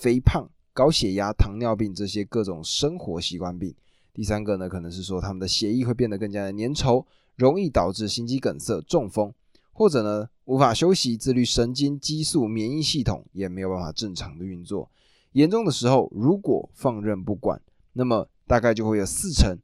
[0.00, 0.48] 肥胖。
[0.72, 3.74] 高血压、糖尿病这些各种生活习惯病。
[4.14, 7.04] 第三个呢，可能是说他们的血液会变得更加的粘稠，
[7.40, 9.32] 容易导致心肌梗塞、中风，
[9.72, 14.90] 或者呢无法休息，自律神经、激素、免疫系统也没有办法正常的运作。
[15.32, 17.58] 严重的时候，如果放任不管，
[17.94, 19.56] 那么大概就会有四成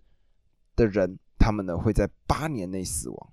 [0.74, 3.28] 的人，他们呢会在八年内死亡。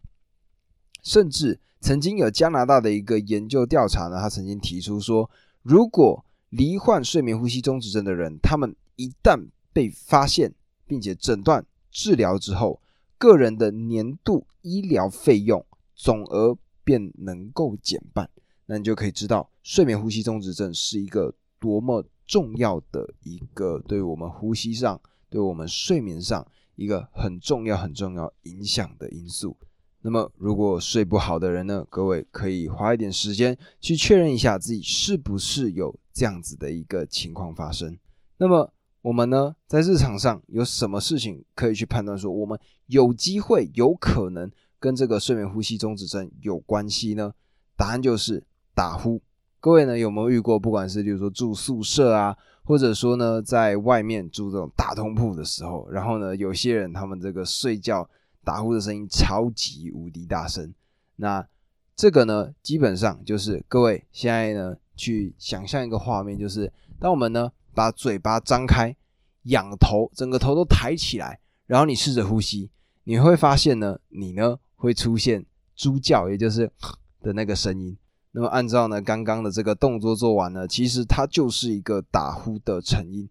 [1.02, 5.30] 甚至曾经有加拿大的一个研究调查呢，他曾经提出说，
[5.62, 10.54] 如果罹患睡眠呼吸中止症的人，他们一旦被发现
[10.86, 12.82] 并且诊断治疗之后，
[13.24, 18.30] 个人的年度医疗费用总额便能够减半。
[18.66, 29.56] 那你就可以知道，睡眠呼吸中止症是一个多么重要的一个对我们呼吸上、对我们睡眠上一个很重要、很重要影响的因素。
[30.02, 31.88] 那么，如果睡不好的人呢？
[31.90, 37.98] 各位可以花一点时间去确认一下自己是不是有这样子的一个情况发生。
[38.36, 47.32] 那么，我们呢，在日常上有什么事情可以去判断说我们有机会、有可能跟这个睡眠呼吸中止症有关系呢？
[47.78, 49.22] 答案就是打呼。
[49.60, 50.58] 各位呢，有没有遇过？
[50.58, 58.10] 不管是比如说住宿舍啊，或者说呢，在外面住这种大通铺的时候，然后呢，有些人他们这个睡觉。
[58.46, 60.74] 打呼的声音超级无敌大声，
[61.16, 61.48] 那
[61.96, 68.96] 这个呢，基本上就是各位现在呢去想象一个画面，就是当我们呢把嘴巴张开，
[69.44, 72.70] 仰头，整个头都抬起来，然后你试着呼吸，
[73.04, 76.72] 你会发现呢，你呢会出现猪叫，也就是
[77.22, 77.98] 的那个声音。
[78.32, 83.30] 那么按照呢刚刚的这个动作做完呢，其实它就是一个打呼的成因。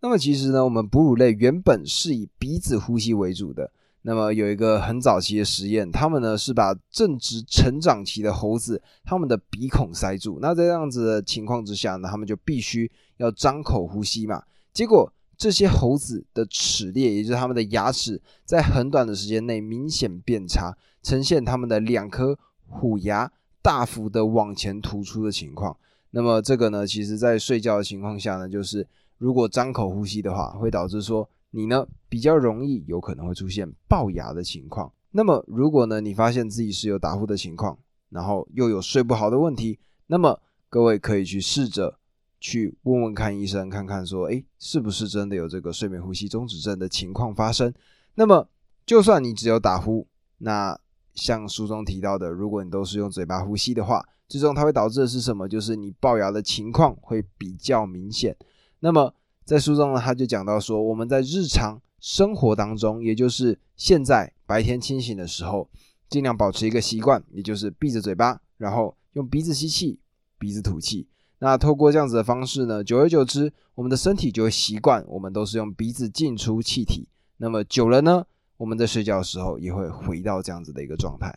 [0.00, 3.70] 那么其实呢，我们哺乳类原本是以鼻子呼吸为主的。
[4.02, 10.38] 那么有一个很早期的实验，他们呢是把正值成长期的猴子，他们的鼻孔塞住。
[10.40, 14.42] 那在这样子的情况之下呢，他们就必须要张口呼吸嘛。
[14.72, 23.30] 结果这些猴子的齿列，也就是他们的牙齿，在很短的时间内明显变差，呈现他们的两颗虎牙
[23.60, 25.76] 大幅的往前突出的情况。
[26.12, 28.86] 那么这个呢，其实在睡觉的情况下呢，就是
[29.18, 31.28] 如果张口呼吸的话，会导致说。
[31.50, 34.92] 你呢比较容易有可能会出现龅牙的情况。
[35.10, 37.78] 那么如果呢你发现自己是有打呼的情况，
[38.10, 41.98] 然后又有睡不好的问题，那么各位可以去试着
[42.40, 47.72] 去问问看医生，看看说，哎，是不是真的有这个睡眠呼吸中止症的情况发生？
[48.14, 48.48] 那么
[48.86, 50.06] 就算你只有打呼，
[50.38, 50.78] 那
[51.14, 55.48] 像书中提到的，如果你都是用嘴巴呼吸的话，最终它会导致的是什么？
[55.48, 58.36] 就是你龅牙的情况会比较明显。
[58.80, 59.12] 那么
[59.48, 65.66] 在书中呢，他就讲到说，我们在日常生活当中，也就是现在白天清醒的时候，
[66.10, 69.98] 尽量保持一个习惯，也就是闭着嘴巴，然后用鼻子吸气，
[70.38, 71.08] 鼻子吐气。
[71.38, 77.08] 那透过这样子的方式呢，久而久之，我们的身体就会习惯，我们都是用鼻子进出气体。
[77.38, 78.26] 那么久了呢，
[78.58, 81.34] 我们在睡觉的时候也会回到这样子的一个状态。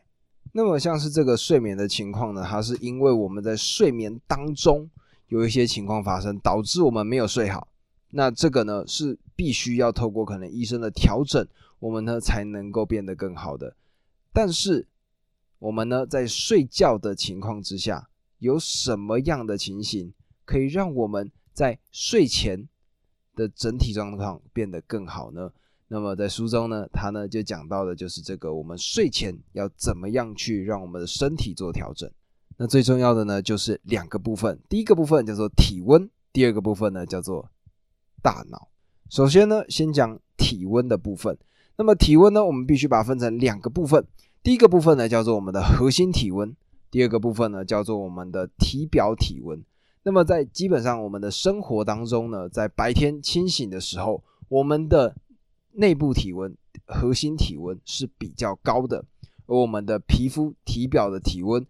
[0.52, 4.90] 那么像是这个睡眠的情况呢，它是因为我们在睡眠当中
[5.30, 7.70] 有一些情况发生，导致我们没有睡好。
[8.14, 11.48] 那这个呢是必须要透过可能医生的调整，
[11.80, 13.76] 我们呢才能够变得更好的。
[14.34, 14.86] 但是
[15.60, 22.68] 我们呢在睡觉的情况之下，有什么样的情形可以让我们在睡前
[23.34, 25.52] 的整体状况变得更好呢？
[25.88, 32.10] 那么在书中呢，他呢就讲到的就是这个，我们睡前要怎么样去让我们的身体做调整。
[32.58, 37.50] 那最重要的呢就是两个部分，第一个部分叫做体温，第二个部分呢叫做。
[38.22, 38.70] 大脑，
[39.10, 41.38] 首先呢，先讲体温的部分。
[41.78, 44.06] 那么体温呢，我们必须把它分成两个部分。
[44.44, 46.56] 第一个部分呢，叫做我们的核心体温。
[46.92, 49.64] 第二个部分呢叫做我们的体表体温。
[50.04, 55.16] 那么在基本上我们的生活当中呢，在白天清醒的时候，我们的
[55.72, 56.54] 内部体温、
[56.86, 59.06] 核心体温是比较高的，
[59.46, 61.66] 而我们的皮肤体表的体温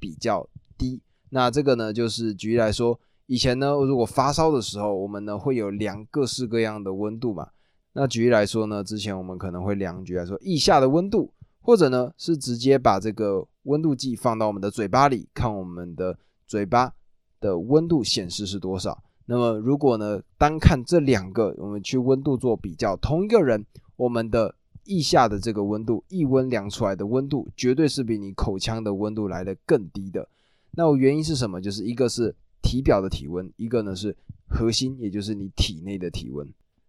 [0.00, 1.00] 比较低。
[1.30, 7.50] 那这个呢，就是举例来说，以前呢，如果发烧的时候，我们呢会有量各式各样的温度嘛。
[7.92, 16.90] 那举例来说呢，之前我们可能会量，举例来说腋下的温度，或者呢是直接把这个温度计放到我们的嘴巴里，看我们的嘴巴
[17.38, 19.02] 的温度显示是多少。
[19.26, 23.62] 那么如果呢单看这两个，我们去温度做比较，同一个人，
[23.96, 30.26] 我们的腋下的这个温度，腋温量出来的温度，绝对是比你口腔的温度来的更低的。
[30.70, 31.60] 那原因是什么？
[31.60, 34.16] 就是一个是体表的体温，一个呢是
[34.48, 36.46] 核心，也就是你体内的体温。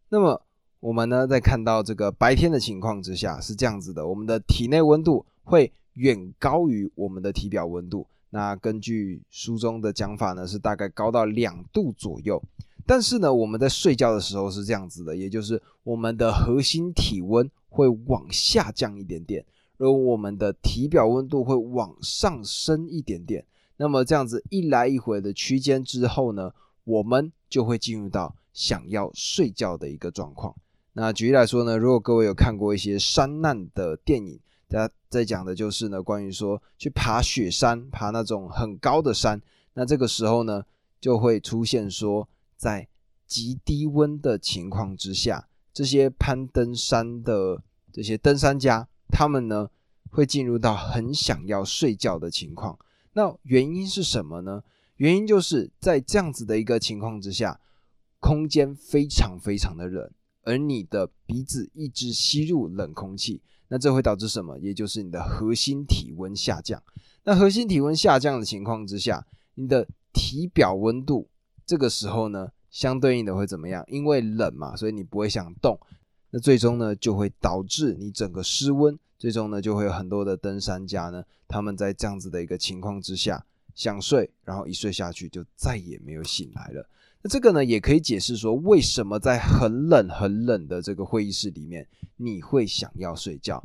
[0.10, 0.42] 那么
[0.80, 8.08] 我们呢在看到这个白天的情况之下是这样子的，我们的体内温度会远高于我们的体表温度。
[8.30, 12.42] 那根据书中的讲法呢，是大概高到两度左右。
[12.86, 19.46] 但是呢，我们在睡觉的时候是这样子的，也就是我们的核心体温会往下降一点点，
[19.78, 23.46] 而我们的体表温度会往上升一点点。
[23.82, 26.52] 那么这样子一来一回的区间之后呢，
[26.84, 30.54] 我们就会进入到想要睡觉的一个状况。
[30.92, 34.38] 那举例来说呢，如果各位有看过一些山难的电影，
[34.68, 39.42] 大家在讲的就是呢，关于说去爬雪山，爬那种很高的山，
[39.76, 40.66] 那这个时候呢，
[41.00, 42.86] 就会出现说，在
[43.26, 47.64] 极低温的情况之下，这些攀登山的
[47.94, 49.70] 这些登山家，他们呢
[50.12, 52.78] 会进入到很想要睡觉的情况。
[53.14, 54.64] 那原因是什么呢？
[54.98, 57.60] 原因就是在这样子的一个情况之下，
[58.20, 60.12] 空间非常非常的冷，
[60.44, 64.58] 而你的鼻子一直吸入冷空气，那这会导致什么？
[64.60, 66.84] 也就是你的核心体温下降。
[67.24, 71.30] 那核心体温下降的情况之下，你的体表温度
[71.66, 73.84] 这个时候呢，相对应的会怎么样？
[73.88, 75.80] 因为冷嘛，所以你不会想动，
[76.32, 78.98] 那最终呢，就会导致你整个失温。
[79.18, 86.88] 最终呢，就会有很多的登山家呢，他们在这样子的一个情况之下想睡，然后一睡下去就再也没有醒来了。
[87.22, 93.62] 那这个呢，也可以解释说，为什么在很冷很冷的这个会议室里面，你会想要睡觉？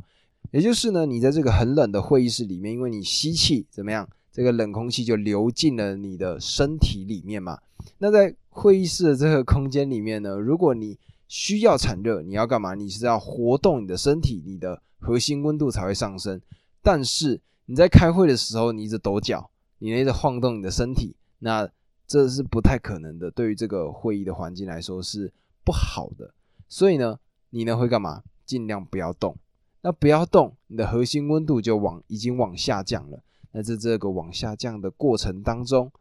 [0.51, 7.57] 也就是呢，你在这个很冷的会议室里面，因为你吸气怎么样，这个冷空气就流进了你的身体里面嘛。
[7.99, 10.97] 那在会议室的这个空间里面呢，如果你
[11.35, 12.75] 需要产热，你要干嘛？
[12.75, 14.81] 你是要活动你的身体，你的。
[14.97, 16.41] 核心温度才会上升，
[16.81, 21.69] 但是你在开会的时候，你一直抖脚，你一直晃动你的身体，那
[22.07, 23.29] 这是不太可能的。
[23.29, 25.31] 对于这个会议的环境来说是
[25.63, 26.33] 不好的。
[26.67, 27.19] 所以呢，
[27.51, 28.23] 你呢会干嘛？
[28.47, 29.37] 尽量不要动。
[29.81, 33.21] 那不要动，你的核心温度就往已经往下降了。
[33.51, 35.91] 那在这个往下降的过程当中，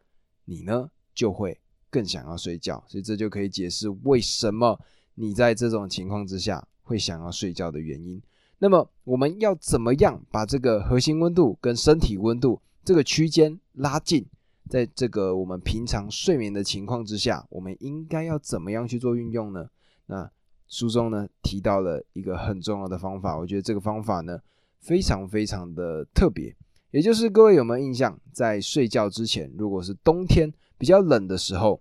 [0.46, 2.82] 你呢就会更想要睡觉。
[2.88, 4.80] 所以这就可以解释为什么
[5.14, 8.22] 你在这种情况之下会想要睡觉的原因。
[8.58, 14.26] 那么我们要怎么样把这个核心温度跟身体温度这个区间拉近？
[14.70, 19.68] 在这个我们平常睡眠的情况之下，我们应该要怎么样去做运用呢？
[20.06, 20.30] 那
[20.68, 24.40] 书中呢提到了一个很重要的方法，我觉得这个方法呢
[24.80, 26.56] 非常非常的特别，
[26.92, 31.78] 也就是各位有没有印象，在睡觉之前，如果是冬天比较冷的时候，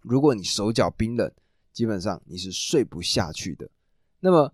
[0.00, 1.30] 如果你手脚冰冷，
[1.72, 3.68] 基本上你是睡不下去的。
[4.20, 4.52] 那么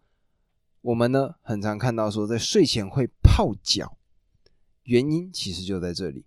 [0.81, 3.99] 我们呢，很常看到说，在睡前会泡脚，
[4.85, 6.25] 原因其实就在这里。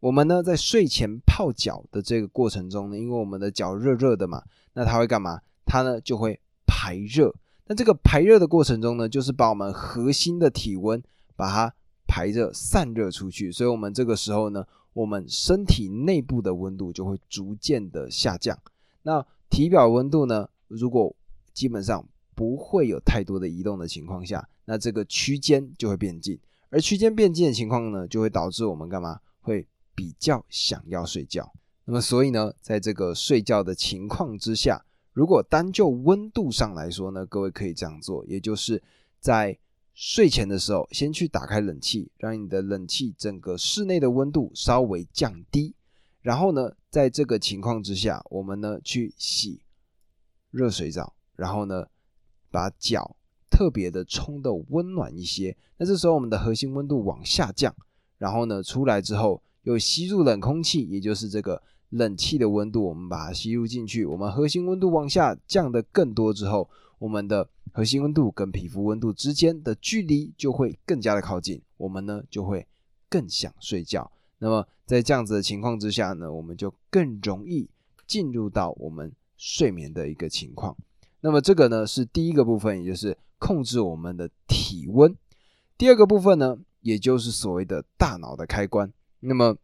[0.00, 4.42] 我们呢，在睡前泡脚的这个过程中呢，因为我们的脚热热的嘛，
[4.74, 5.40] 那它会干嘛？
[5.64, 7.34] 它呢就会排热。
[7.66, 11.02] 那这个排热的过程中呢，就是把我们核心的体温
[11.34, 11.74] 把它
[12.06, 13.50] 排热散热出去。
[13.50, 18.58] 所以，我们这个时候呢，我们身体内部的温度就会逐渐的下降。
[19.02, 21.14] 那体表温度呢，如果
[21.52, 22.06] 基本上。
[22.36, 26.36] 不会有太多的移动的情况下，那这个区间就会变近，
[26.68, 29.20] 而区间变近的情况呢，就会导致我们干嘛？
[29.40, 29.64] 会
[29.94, 31.52] 比较想要睡觉。
[31.84, 38.82] 那么所以呢，在这个睡觉的情况之下，如果单就温度上来说呢，各位可以这样做，也就是
[39.20, 39.56] 在
[39.94, 45.72] 睡前的时候，先去打开冷气，让你的冷气整个室内的温度稍微降低，
[46.24, 49.60] 然后呢，在这个情况之下，我们呢去洗
[50.50, 51.86] 热水澡，然后呢。
[52.54, 53.16] 把脚
[53.50, 57.74] 特别的冲的温暖一些，那这时候我们的核心温度往下降，
[58.16, 66.70] 然后呢出来之后又吸入冷空气，也就是这个冷气的温度，我们把它吸入进去，我们核心温度往下降的更多之后，
[67.00, 72.64] 我们的核心温度跟皮肤温度之间的距离就会更加的靠近，我们呢就会
[73.08, 74.12] 更想睡觉。
[74.38, 77.68] 那么在这样子的情况之下呢，我们就更容易
[78.06, 80.76] 进入到我们睡眠的一个情况。
[81.20, 85.16] 那么这个呢是第一个部分，也就是控制我们的体温。
[85.78, 88.92] 第二个部分呢，也就是所谓的大脑的开关。
[89.20, 89.56] 那么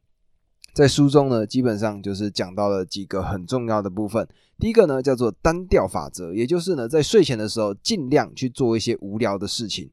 [0.73, 4.27] 在书中呢，基本上就是讲到了几个很重要的部分。
[4.59, 9.91] 第一个呢叫做单调法则，也就是呢在睡前的时候尽量去做一些无聊的事情。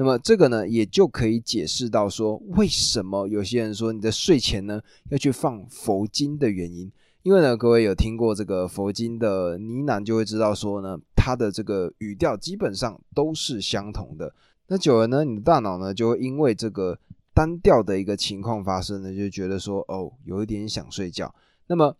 [0.00, 4.80] 那么这个呢也就可以解释到说，为什么有些人说你在睡前呢
[5.10, 6.90] 要去放佛经的原因。
[7.22, 14.32] 因为呢，各位有听过这个佛经的呢喃，就会知道说呢，它的这个语调基本上都是相同的。
[14.68, 16.98] 那久了呢，你的大脑呢就会因为这个
[17.34, 21.34] 单调的一个情况发生呢，就觉得说哦，有一点想睡觉。
[21.66, 21.94] 那么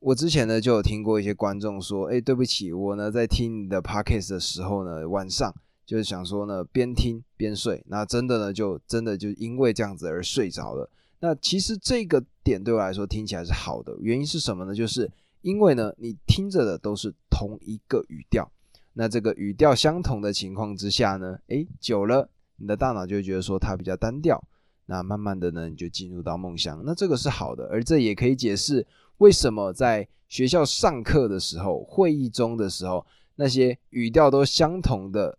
[0.00, 5.50] 我之前呢就有听过一些观众说，哎，对不起，我呢在听你的 podcast 的时候呢，晚上
[5.88, 10.90] 就是想说呢边听边睡，那真的呢就真的就因为这样子而睡着了。
[11.20, 14.74] 那其实这个点对我来说听起来是好的，原因是什么呢？
[14.74, 15.10] 就是
[15.40, 18.52] 因为呢，你听着的都是同一个语调，
[18.92, 24.44] 那这个语调相同的情况之下呢，诶，久了，你的大脑就会觉得说它比较单调，
[24.84, 28.86] 那慢慢的呢，你就进入到梦乡，那这个是好的，而这也可以解释
[29.16, 35.38] 为什么在学校上课的时候、会议中的时候，那些语调都相同的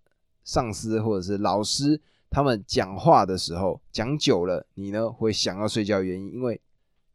[0.49, 2.01] 上司或者是老师。
[2.31, 6.01] 他们讲话的时候讲久了，你呢会想要睡觉？
[6.01, 6.59] 原因因为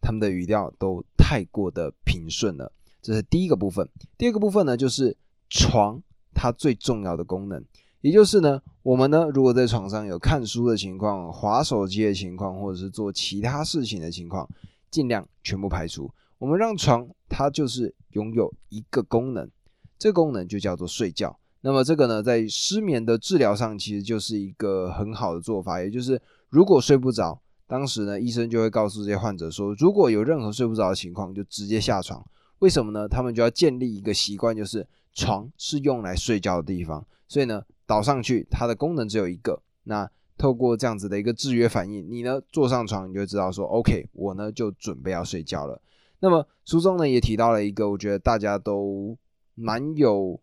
[0.00, 2.70] 他们的语调都太过的平顺了。
[3.02, 3.88] 这是第一个部分。
[4.16, 5.16] 第二个部分呢，就是
[5.48, 6.00] 床
[6.32, 7.64] 它最重要的功能，
[8.00, 14.48] 也就是呢，我们呢如果在床上有看书的情况、划手机的情况，或者是做其他事情的情况，
[14.90, 16.08] 尽量全部排除。
[16.38, 19.48] 我们让床它就是拥有一个功能，
[19.96, 21.38] 这个功能就叫做睡觉。
[21.66, 25.80] 那么这个呢，在失眠的治疗上，其实就是一个很好的做法。
[25.80, 32.22] 也就是如果睡不着，当时呢，医生就会告诉这些患者说，如果有任何睡不着的情况，就直接下床。
[32.58, 33.08] 为什么呢？
[33.08, 37.02] 他们就要建立一个习惯，就是床是用来睡觉的地方。
[37.26, 39.62] 所以呢，倒上去，它的功能只有一个。
[39.84, 40.06] 那
[40.36, 45.80] 透过这样子的一个制约反应，你呢坐上床，你就知道说，OK，我呢就准备要睡觉了。
[46.20, 49.16] 那么书中呢也提到了一个，我觉得大家都
[49.54, 50.38] 蛮有。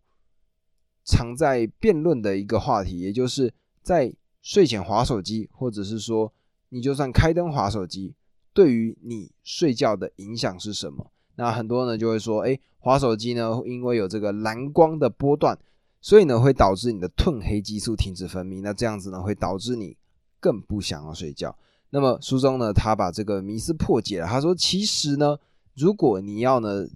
[1.04, 6.32] 常在辩论的一个话题，也就是在睡前划手机，或者是说
[6.70, 8.14] 你就算开灯划手机，
[8.54, 11.12] 对于你睡觉的影响是什么？
[11.36, 15.58] 那很多人就会说，哎，划手机呢，因为有这个蓝光的波段，
[16.00, 19.98] 所以呢会导致你的褪黑激素停止分泌，那这样子呢会导致你
[20.40, 21.56] 更不想要睡觉。
[21.90, 25.38] 那么书中呢，他把这个迷思破解了，他说，其实呢，
[25.76, 26.88] 如果你要呢。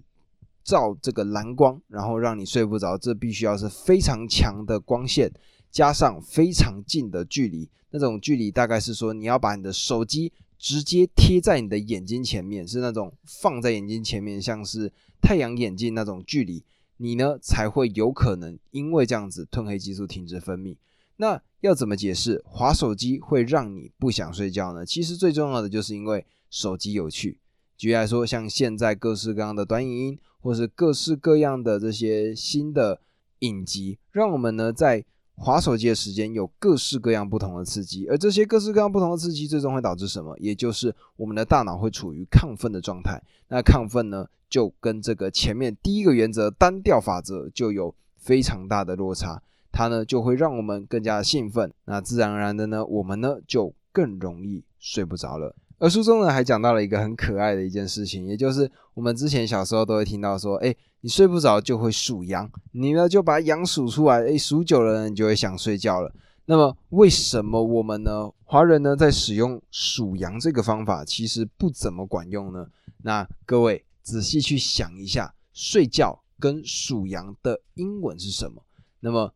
[0.66, 5.32] 照这个蓝光，然后让你睡不着，这必须要是非常强的光线，
[5.70, 7.70] 加上非常近的距离。
[7.90, 14.92] 那种距离大概是说，你要把你的手机直接贴在你的眼睛前面，是那种放在眼睛前面，像是
[15.22, 16.64] 太阳眼镜那种距离，
[16.96, 20.76] 你呢才会有可能因为这样子褪黑激素停止分泌。
[21.18, 24.84] 那要怎么解释滑手机会让你不想睡觉呢？
[24.84, 27.38] 其实最重要的就是因为手机有趣。
[27.78, 30.18] 举例来说，像现在各式各样的短影音。
[30.46, 33.00] 或是各式各样的这些新的
[33.40, 40.36] 影集，让我们呢在划手机的时间有各式各样不同的刺激，而这些各式各样不同的刺激，最终会导致什么？
[40.38, 43.20] 也就是我们的大脑会处于亢奋的状态。
[43.48, 49.42] 那亢奋呢，就跟这个前面第一个原则单调法则就有非常大的落差，
[49.72, 55.56] 它呢就会让我们更加兴奋，那自然而然的呢，我们呢就更容易睡不着了。
[55.78, 66.14] 而书中呢还讲到了一个很可爱的一件事情，也就是我们之前小时候都会听到说，哎，你睡不着就会数羊，你呢就把羊数出来，哎，数久了呢你就会想睡觉了。
[66.46, 72.66] 那么为什么我们呢华人呢在使用数羊这个方法其实不怎么管用呢？
[73.02, 78.62] 那各位仔细去想一下，睡觉跟数羊的英文是什么？
[79.00, 79.34] 那么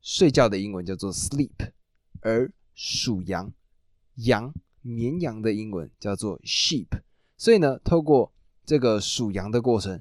[0.00, 1.50] 睡觉的英文叫做 sleep，
[2.20, 3.52] 而数羊
[4.14, 4.54] 羊。
[4.88, 6.86] 绵羊的英文叫做 sheep，
[7.36, 8.32] 所以呢，透过
[8.64, 10.00] 这个数羊的过程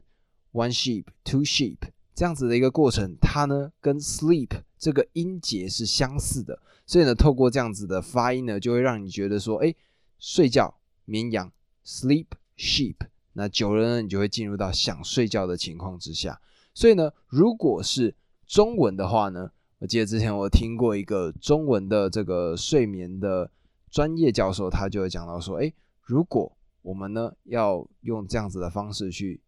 [0.54, 1.78] ，one sheep, two sheep
[2.16, 9.76] 这样子的一个过程，它呢跟 sleep 这个音节是相似的，所以呢，透过这样子的发音呢，就会让你觉得说，哎，
[10.20, 10.74] 睡觉
[11.04, 11.52] 绵羊
[11.86, 12.28] sleep
[12.58, 12.96] sheep，
[13.34, 16.40] 那久了呢，你就会进入到想睡觉的情况之下。
[16.74, 18.16] 所以呢，如果是
[18.46, 23.52] 中文的话呢，我记得之前我听过一个中文的这个睡眠的。
[23.98, 25.74] 专业教授他就会讲到说，哎，
[26.04, 29.42] 如果我们呢要用这样子的方式去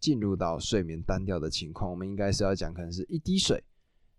[0.00, 3.62] 进入到睡眠单调的情况，我们应该是要讲可能是一滴水、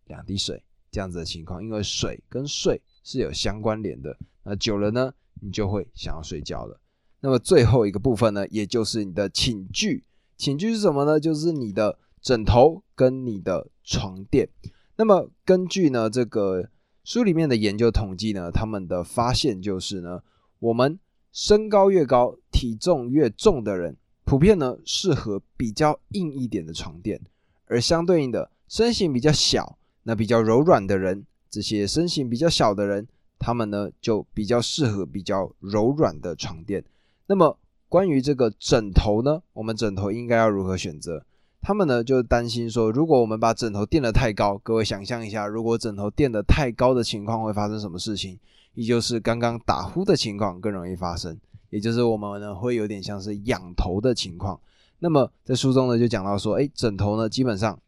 [0.06, 4.18] 两滴水这样子的情况，因为水跟睡是有相关联的。
[4.44, 6.80] 那久了呢，你就会想要睡觉了。
[7.20, 10.06] 那么最后一个部分呢，也就是你的寝具。
[10.38, 11.20] 寝具是什么呢？
[11.20, 14.48] 就是你的枕头跟你的床垫。
[14.96, 16.70] 那么根据呢这个
[17.04, 20.24] 书里面的研究统计呢，他们的发现就是呢，
[20.60, 20.98] 我们
[21.34, 27.20] 身高越高、体重越重的人，普遍呢适合比较硬一点的床垫，
[27.66, 33.06] 而相对应的身形比较小、那比较柔软的人，这些身形比较小的人，
[33.38, 36.86] 他们呢就比较适合比较柔软的床垫。
[37.28, 41.26] 那么关于这个枕头呢，我们枕头应该要如何选择？
[41.64, 48.38] 他们呢就担心说，如果我们把枕头垫得太高，各位想象一下，如果枕头垫得太高的情况会发生什么事情？
[48.74, 51.40] 也就是刚刚打呼的情况更容易发生，
[51.70, 54.60] 也就是我们呢会有点像是仰头的情况。
[55.00, 57.80] 那么在书中呢就讲到说，哎，枕头呢基本上。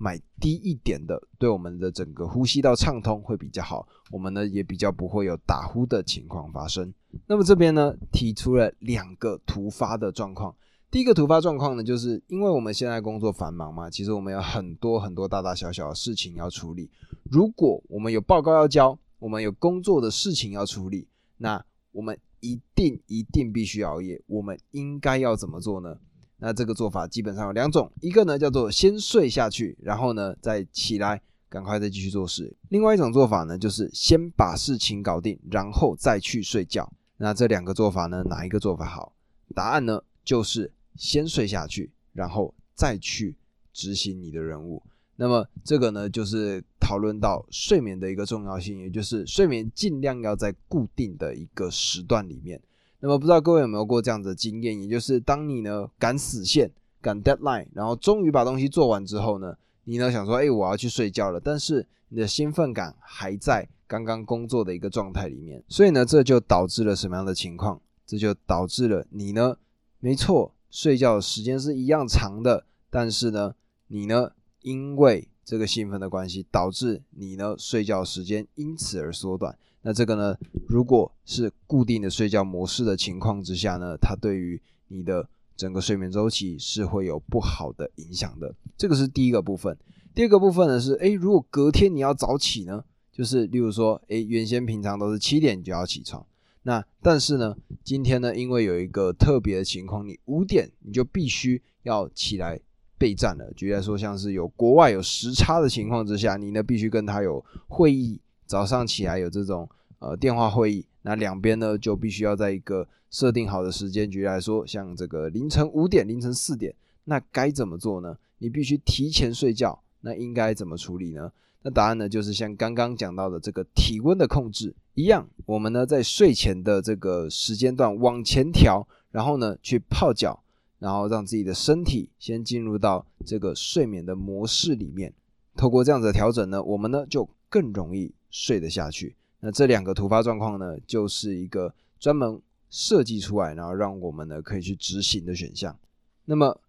[0.00, 6.94] 买低一点的，对我们的整个呼吸道畅通会比较好，我们呢也比较不会有打呼的情况发生。
[7.26, 10.54] 那么这边呢提出了两个突发的状况，
[10.90, 16.90] 第一个突发状况呢，就是因为我们现在工作繁忙嘛，其实我们有很多很多大大小小的事情要处理。
[17.30, 21.62] 如果我们有报告要交，我们有工作的事情要处理，那
[21.92, 24.22] 我们一定一定必须熬夜。
[24.26, 25.98] 我们应该要怎么做呢？
[26.38, 31.20] 那这个做法基本上有两种，一个呢叫做先睡下去，然后呢再起来，
[31.50, 32.56] 赶快再继续做事。
[32.70, 36.90] 另外一种做法呢，就是先把事情搞定，然后再去睡觉。
[37.18, 39.12] 那这两个做法呢，哪一个做法好？
[39.54, 43.34] 答案呢就是先睡下去，然后再去
[43.72, 44.82] 执行你的任务。
[45.16, 52.60] 那么这个呢，就是讨论到睡眠的一个重要性，也就是睡眠尽量要在固定的一个时段里面。
[53.00, 56.70] 那么不知道各位有没有过这样的经验，也就是当你呢赶死线、
[57.00, 67.80] 赶 deadline，然后终于把东西做完之后呢，你呢想说，哎，我要去睡觉了，但是你的兴奋感还在刚刚工作的一个状态里面，所以呢，这就导致了什么样的情况？
[68.06, 69.56] 这就导致了你呢，
[70.00, 73.54] 没错，睡觉的时间是一样长的，但是呢，
[73.86, 79.58] 你呢，因为这个兴奋的关系，导致你呢睡觉时间因此而缩短。
[79.82, 80.36] 那这个呢，
[80.68, 88.54] 如果是固定的睡觉模式的情况之下呢，它对于你的整个睡眠周期是会有不好的影响的。
[88.76, 89.76] 这个是第一个部分。
[90.14, 96.26] 第二个部分呢是，诶，如果隔天你要早起呢，就是例如说，诶，原先平常都是七点就要起床，
[96.68, 102.60] 那但是呢，今天呢，因为有一个特别的情况，你五点你就必须要起来
[102.98, 103.50] 备战了。
[103.56, 109.66] 举例来说，像是有国外有时差的情况之下，你呢必须跟他有会议，早上起来有这种。
[110.00, 118.16] 呃，电话会议，那两边呢就必须要在一个设定好的时间举例来说，像这个凌晨五点、凌晨四点，那该怎么做呢？
[118.38, 121.32] 你必须提前睡觉，那应该怎么处理呢？
[121.62, 130.42] 那答案呢就是像刚刚讲到的这个体温的控制一样，我们呢在睡前的这个时间段往前调，然后呢去泡脚，
[130.80, 135.14] 然后让自己的身体先进入到这个睡眠的模式里面。
[135.54, 139.14] 透过这样子的调整呢，我们呢就更容易睡得下去。
[139.38, 145.78] 那这两个突发状况呢，就是一个专门设计出来，然后让我们呢可以去执行的选项。
[146.24, 146.60] 那么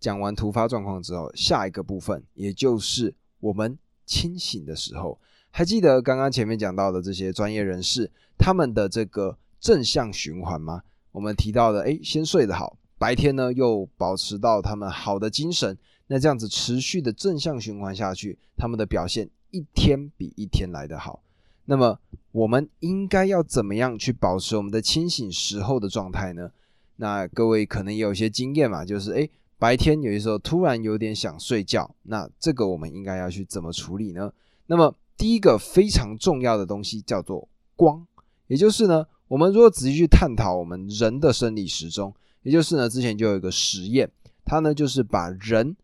[0.00, 5.16] 讲完突发状况之后，下一个部分也就是我们清醒的时候，
[5.56, 10.82] 还记得刚刚前面讲到的这些专业人士他们的这个正向循环吗？
[11.12, 15.78] 我们提到的，哎，先睡得好，白天呢又保持到他们好的精神，
[16.08, 21.22] 那这样子持续的正向循环下去，他们的表现一天比一天来得好。
[21.66, 22.00] 那么
[22.32, 26.50] 我们应该要怎么样去保持我们的清醒时候的状态呢？
[26.96, 29.30] 那各位可能也有一些经验嘛，就是诶
[29.60, 34.32] 白天有些时候突然有点想睡觉，那这个我们应该要去怎么处理呢？
[34.66, 38.06] 那么第一个非常重要的东西叫做光，
[38.46, 44.10] 也就是呢，我们如果仔细去探讨我们人的生理时钟，也就是呢，之前就有一个实验，
[44.44, 45.76] 它呢就是把人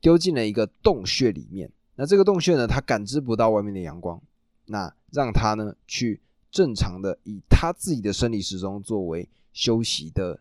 [0.00, 4.20] 丢进了一个洞穴里面，那这个洞穴呢，它感知不到外面的阳光。
[4.66, 10.38] 那让他呢去正常的以他自己的生理时钟作为休息的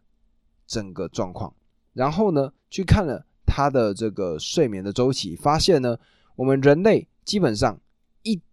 [0.68, 1.52] 整个状况，
[1.94, 5.98] 然后呢去看了他的这个睡眠的周期，发现呢
[6.36, 7.80] 我们人类基本上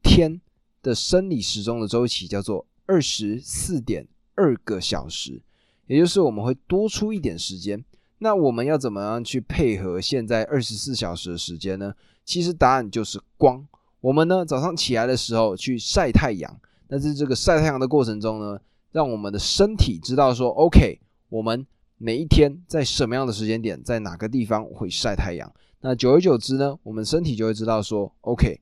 [0.07, 0.41] 天
[0.83, 5.43] 的生理时钟的周期叫做二十四点二个小时，
[5.87, 7.85] 也就是我们会多出一点时间。
[8.19, 11.93] 那我们要怎么样去配合现在二十四小时的时间呢？
[12.25, 13.67] 其实答案就是光。
[14.01, 18.59] 我们呢早上起来的时候去晒太阳，但是这个晒太阳的过程中呢，
[18.93, 20.99] 让我们的身体知道说，OK，
[21.29, 21.67] 我们
[21.99, 25.53] 每一天在什么样的时间点，在哪个地方会晒太阳。
[25.81, 28.59] 那久而久之呢，我们身体就会知道说，OK，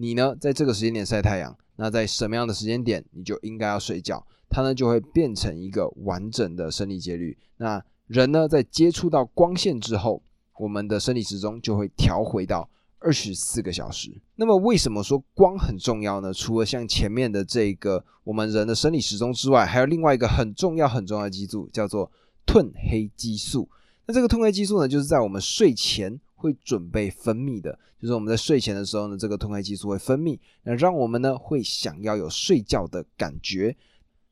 [0.00, 7.36] 你呢在这个时间点晒太阳，那在什么样的时间点你就应该要睡觉，它呢就会变成一个完整的生理节律。
[7.56, 10.22] 那人呢在接触到光线之后，
[10.58, 12.70] 我们的生理时钟就会调回到
[13.00, 14.20] 二十四个小时。
[14.36, 16.32] 那么为什么说光很重要呢？
[16.32, 22.10] 除了像前面的这个我们人的生理时钟之外，还有另外一个很重要很重要的激素，叫做
[22.46, 23.68] 褪黑激素。
[24.06, 33.76] 那这个褪黑激素呢，就是在我们睡前会准备分泌的，就是我们在睡前的时候呢，这个褪黑激素会分泌，那让我们呢会想要有睡觉的感觉。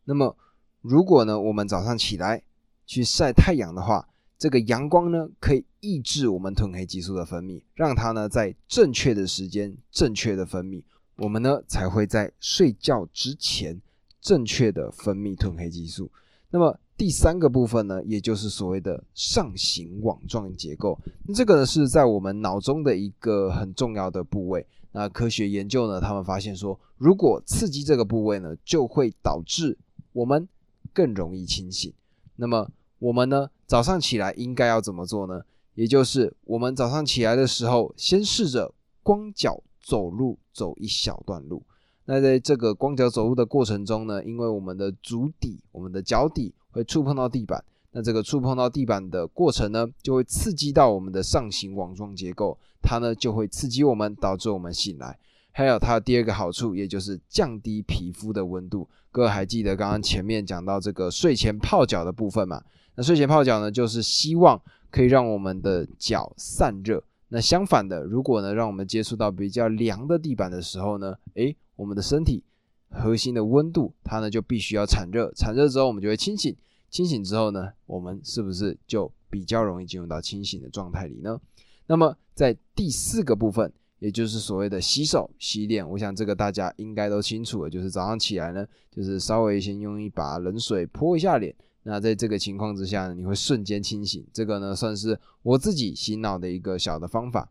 [0.05, 0.37] 那么
[0.81, 2.45] 如果呢我们早上起来
[2.87, 10.85] 去晒太阳的话，这个阳光呢可以抑制我们褪黑激素的分泌，让它呢在正确的时间正确的分泌，
[11.17, 13.83] 我们呢才会在睡觉之前
[14.21, 16.13] 正确的分泌褪黑激素。
[16.51, 20.99] 那么第三个部分呢，也就是所谓的上行网状结构。
[21.35, 24.67] 这个呢是在我们脑中的一个很重要的部位。
[24.93, 29.77] 那科学研究呢，他们发现说，如果刺激这个部位呢，就会导致
[30.13, 30.49] 我们
[30.95, 31.93] 更容易清醒。
[32.37, 35.43] 那么我们呢早上起来应该要怎么做呢？
[35.75, 38.73] 也就是我们早上起来的时候，先试着
[39.03, 41.63] 光脚走路走一小段路。
[42.07, 55.19] 那在这个光脚走路的过程中呢，因为我们的足底、我们的脚底会触碰到地板，那这个触碰到地板的过程呢，就会刺激到我们的上行网状结构，它呢就会刺激我们，导致我们醒来。
[55.51, 58.89] 还有它的第二个好处，也就是降低皮肤的温度。
[59.11, 62.63] 各位还记得刚刚前面讲到这个睡前泡脚的部分吗？
[62.95, 67.03] 那睡前泡脚呢，就是希望可以让我们的脚散热。
[67.29, 72.43] 那相反的，如果呢让我们接触到比较凉的地板的时候呢，诶，我们的身体
[72.91, 76.57] 核心的温度，它呢就必须要产热，产热之后我们就会清醒，
[76.91, 81.41] 清醒之后呢，我们是不是就比较容易进入到清醒的状态里呢？
[81.87, 97.49] 那么在第四个部分，也就是所谓的洗手、洗脸，我想这个大家应该都清楚了，就是早上起来呢，就是稍微先用一把冷水泼一下脸，那在这个情况之下呢，你会瞬间清醒，这个呢算是我自己洗脑的一个小的方法。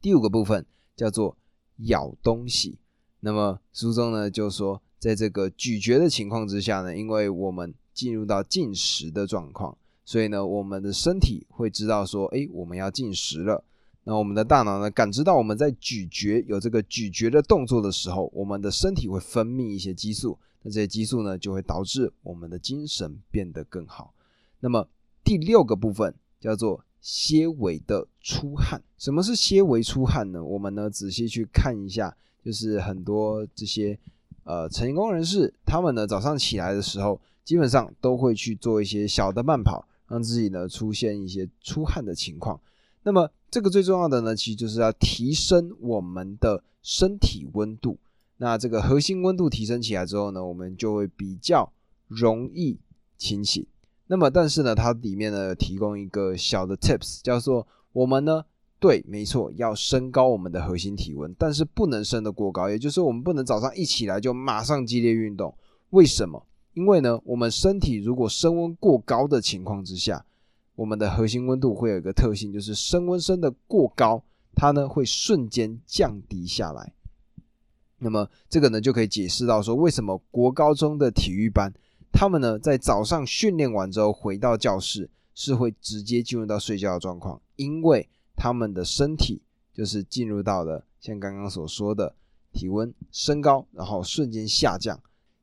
[0.00, 0.64] 第五个部分
[0.94, 1.36] 叫做
[1.78, 2.78] 咬东西。
[3.20, 13.64] 那么书中呢就说，在这个咀嚼的情况之下呢，因为我们进入到进食的状况，所以呢，我们的身体会知道说，哎，我们要进食了。
[14.04, 24.12] 那我们的大脑呢，感知到我们在咀嚼有这个咀嚼的动作的时候，我们的身体会分泌一些激素，那这些激素呢，就会导致我们的精神变得更好。
[24.60, 24.88] 那么
[25.24, 28.80] 第六个部分叫做纤维的出汗。
[28.96, 30.44] 什么是纤维出汗呢？
[30.44, 32.16] 我们呢仔细去看一下。
[32.46, 33.98] 就是很多这些
[34.44, 42.60] 呃成功人士，他们呢早上起来的时候，基本上都会去做一些小的慢跑，让自己呢出现一些出汗的情况。
[43.02, 47.98] 那么这个最重要的呢，其实就是要提升我们的身体温度。
[48.36, 51.72] 那这个核心温度提升起来之后呢，我们就会比较
[52.06, 52.78] 容易
[53.18, 53.66] 清醒。
[54.06, 58.44] 那么但是呢，它里面呢提供一个小的 tips，叫做我们呢。
[58.86, 65.52] 对，没错，要升高我们的核心体温，但是不能升得过高，也就是我们不能早上一起来就马上激烈运动。
[65.90, 66.46] 为什么？
[66.72, 70.24] 因为呢，我们身体如果升温过高的情况之下，
[70.76, 74.22] 我们的核心温度会有一个特性，就是升温升得过高，
[74.54, 76.92] 它呢会瞬间降低下来。
[77.98, 81.74] 那么这个呢就可以解释到说，为什么国高中的体育班，
[82.12, 88.08] 他们呢在早上训练完之后回到教室是会直接进入到睡觉的状况，因为。
[88.36, 89.40] 他们的身体
[89.72, 92.14] 就是进入到了像刚刚所说的
[92.52, 95.00] 体温升高，然后瞬间下降，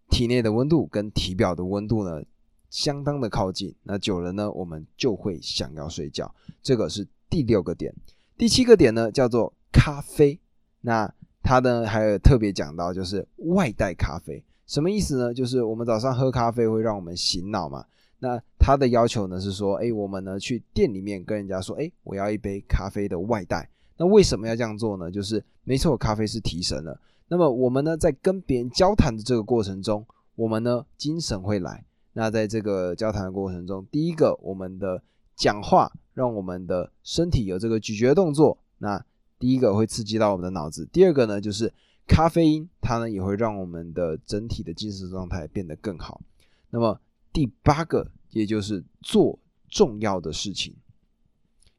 [0.09, 2.21] 体内的温度跟体表的温度呢
[2.69, 6.33] 相当的靠近，那久了呢，我们就会想要睡觉。
[6.61, 7.93] 这个是第六个点，
[8.37, 10.39] 第七个点呢叫做咖啡。
[10.81, 11.13] 那
[11.43, 15.33] 它呢还有特别讲到就是外带咖啡，什么意思呢？
[15.33, 17.85] 就是我们早上喝咖啡会让我们醒脑嘛。
[18.23, 23.69] 那他的要求呢是说，哎，我们呢去店里面跟人家说，哎，我要一杯咖啡的外带。
[23.97, 25.11] 那为什么要这样做呢？
[25.11, 26.97] 就是没错，咖啡是提神了。
[27.27, 30.05] 那么我们呢在跟别人交谈的这个过程中，
[30.35, 31.83] 我们呢精神会来。
[32.13, 35.03] 那在这个交谈的过程中，第一个，我们的
[35.35, 39.03] 讲话让我们的身体有这个咀嚼动作，那
[39.37, 40.87] 第一个会刺激到我们的脑子。
[40.93, 41.73] 第二个呢，就是
[42.07, 46.21] 咖啡因，它呢也会让我们的整体的精神状态变得更好。
[46.69, 46.97] 那么。
[47.33, 50.75] 第八个，也就是做重要的事情，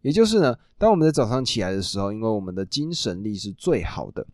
[0.03, 4.27] 也就是呢，当我们在早上起来的时候，因为我们的精神力是最好的，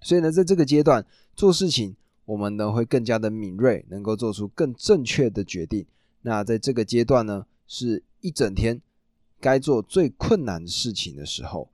[0.00, 1.04] 所以呢，在这个阶段
[1.34, 5.86] 做事情，我们呢会更加的敏锐，能够做出更正确的决定。
[6.22, 8.80] 那在这个阶段呢，是一整天
[9.40, 11.70] 该做最困难的事情的时候。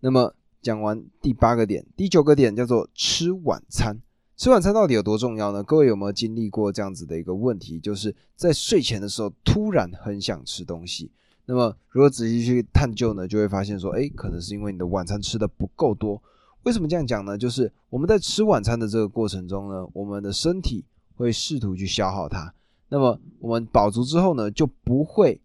[0.00, 4.00] 那么讲完第八个点，第九个点叫做吃晚餐。
[4.40, 5.62] 吃晚餐到底有多重要呢？
[5.62, 11.10] 各位有没有经历过这样子的一个问题，就是在睡前的时候突然很想吃东西？
[11.44, 16.22] 那么如果仔细去探究呢，就会发现说，哎，可能是因为你的晚餐吃的不够多。
[16.62, 17.36] 为什么这样讲呢？
[17.36, 20.82] 就是我们在吃晚餐的这个过程中呢，我们的身体
[21.16, 22.50] 会试图去消耗它。
[22.88, 25.38] 那么我们饱足之后呢，就不会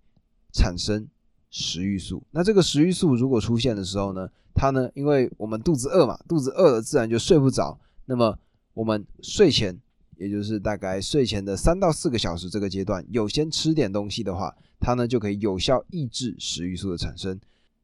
[0.54, 1.06] 产生
[1.50, 2.24] 食欲素。
[2.32, 7.78] 那这个食欲素如果出现的时候呢，它呢，因为我们肚子饿嘛，肚子饿了自然就睡不着。
[8.06, 8.40] 那么
[8.76, 9.76] 我们睡前，
[10.18, 17.40] 也就是大概睡前的三到四个小时这个阶段，有先吃点东西的话，它呢就可以有效抑制食欲素的产生。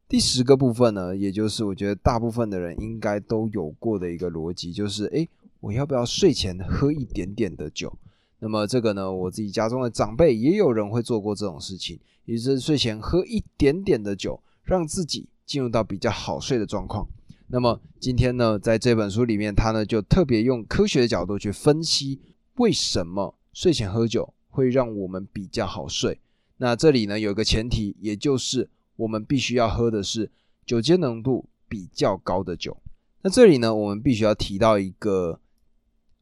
[0.08, 5.28] 第十个部分呢，也就是我觉得大部分的人应该都有过的一个逻辑，就是诶，
[5.62, 7.98] 我要不要睡前喝一点点的酒？
[8.40, 17.08] 那么这个呢，我自己家中的长辈也有人会做过这种事情，也就是睡前喝一点点的酒，让自己进入到比较好睡的状况。
[17.54, 22.22] 那么今天呢，在这本书里面，他呢就特别用科学的角度去分析
[22.56, 26.22] 为什么睡前喝酒会让我们比较好睡。
[26.58, 30.32] 那这里呢有一个前提，也就是我们必须要喝的是
[30.66, 32.78] 酒精浓度比较高的酒。
[33.22, 35.42] 那这里呢，我们必须要提到一个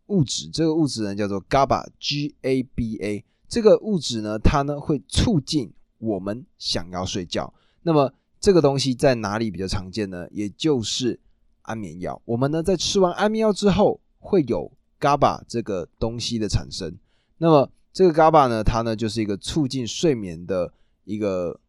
[0.08, 3.24] 物质，这个物质呢叫做 GABA，G A B A。
[3.48, 7.54] 这个物质呢，它呢会促进我们想要睡觉。
[7.84, 10.28] 那么这个东西在哪里比较常见呢？
[10.32, 11.20] 也就是
[11.64, 12.22] 安眠药。
[12.26, 16.98] 我们呢在吃完安眠药之后，会有 GABA 这个东西的产生。
[17.38, 20.74] 那么这个 GABA 呢，它呢就是一个促进睡眠的
[21.04, 21.60] 一个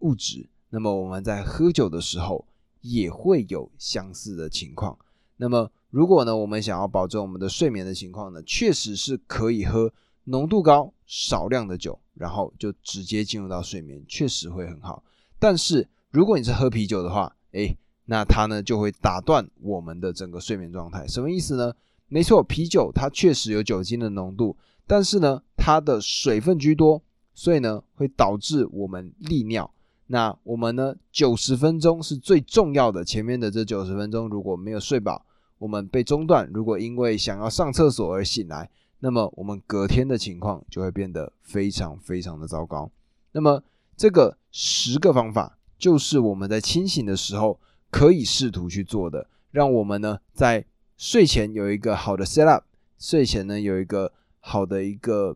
[0.00, 0.48] 物质。
[0.68, 2.46] 那么我们在喝酒的时候
[2.80, 4.96] 也会有相似的情况。
[5.36, 9.92] 那么如果呢我们想要保证我们的睡眠的情况呢，确实是可以喝
[10.24, 15.02] 浓度高、少量的酒，然后就直接进入到睡眠，确实会很好。
[15.38, 21.06] 但是如果你是喝啤酒的话，诶，那它呢就会打断我们的整个睡眠状态。
[21.06, 21.72] 什么意思呢？
[22.08, 24.56] 没错，啤酒它确实有酒精的浓度，
[24.88, 27.00] 但是呢，它的水分居多，
[27.32, 29.72] 所以呢会导致我们利尿。
[30.08, 35.24] 那我们呢九十分钟是最重要的，前面的这九十分钟如果没有睡饱，
[35.58, 42.90] 我们被中断，如果因为想要上厕所而醒来，那么我们隔天的情况就会变得非常非常的糟糕。
[43.30, 43.62] 那么
[43.96, 45.56] 这个十个方法。
[45.80, 47.58] 就是我们在清醒的时候
[47.90, 50.64] 可以试图去做的，让我们呢在
[50.98, 52.64] 睡前有一个好的 set up，
[52.98, 55.34] 睡前呢有一个好的一个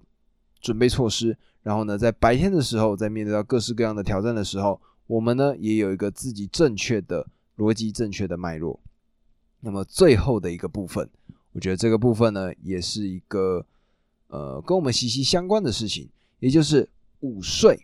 [0.61, 7.27] 准备措施，然后呢在白天的时候，在面对到各式各样的挑战的时候，我们呢也有一个自己正确的
[7.57, 8.79] 逻辑、正确的脉络。
[9.61, 11.09] 那么最后的一个部分，
[11.53, 13.65] 我觉得这个部分呢也是一个
[14.29, 16.87] 呃跟我们息息相关的事情，也就是
[17.21, 17.84] 午睡。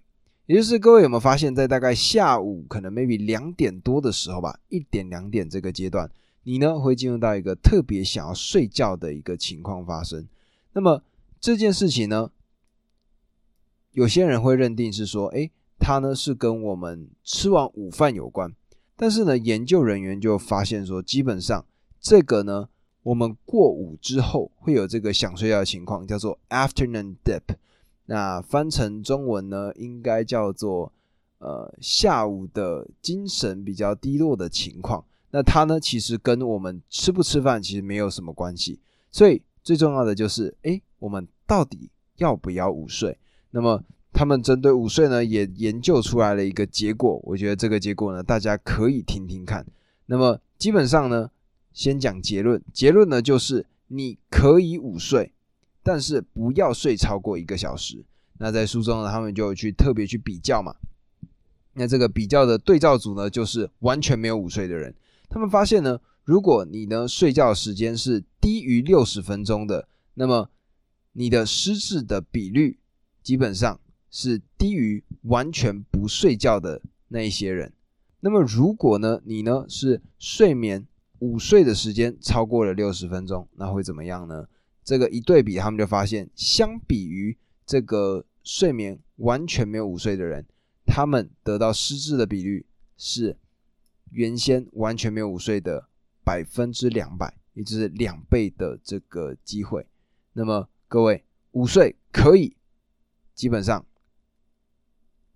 [0.51, 6.11] 也就是各位有没有发现，在大概下午可能 maybe 两点多的时候吧，一点两点这个阶段，
[6.43, 10.27] 你呢会进入到一个特别想要睡觉的一个情况发生。
[10.73, 11.05] 那么
[11.41, 12.33] 这件事情呢，
[13.93, 15.49] 有些人会认定是说，哎，
[15.79, 18.53] 它呢是跟我们吃完午饭有关。
[18.97, 21.65] 但是呢，研究人员就发现说，基本上
[22.01, 22.69] 这个呢，
[23.05, 27.55] 我们过午之后会有这个想睡觉的情况，叫做 afternoon dip。
[28.11, 30.93] 那翻成中文呢，应该叫做
[31.39, 35.05] 呃下午的精神比较低落的情况。
[35.31, 38.81] 那它呢，其实跟我们吃不吃饭其实没有什么关系。
[39.13, 43.17] 所以最重要的就是，哎，我们到底要不要午睡？
[43.53, 43.81] 那么
[44.13, 47.21] 他们针对午睡呢，也研究出来了一个结果。
[47.23, 49.65] 我觉得这个结果呢，大家可以听听看。
[50.07, 51.31] 那么基本上呢，
[51.73, 52.61] 先讲结论。
[52.73, 55.33] 结论呢，就是你可以午睡。
[55.83, 58.05] 但是不要睡超过一个小时。
[58.39, 60.74] 那在书中呢，他们就去特别去比较嘛。
[61.74, 64.95] 那这个比较的对照组呢，就是完全没有午睡的人。
[65.28, 70.51] 他们发现呢，如果你呢睡觉时间是低于六十分钟的，那么
[71.12, 72.78] 你的失智的比率
[73.22, 73.78] 基本上
[74.11, 77.72] 是低于完全不睡觉的那一些人。
[78.20, 80.87] 那么如果呢，你呢是睡眠
[81.20, 84.47] 午睡的时间超过了六十分钟，那会怎么样呢？
[84.91, 90.45] 这个一对比，他们就发现，相比于这个睡眠完全没有午睡的人，
[90.84, 92.66] 他们得到失智的比率
[92.97, 93.36] 是
[94.11, 95.88] 原先完全没有午睡的
[96.24, 99.86] 百分之两百，也就是两倍的这个机会。
[100.32, 102.57] 那么各位，午睡可以
[103.32, 103.86] 基本上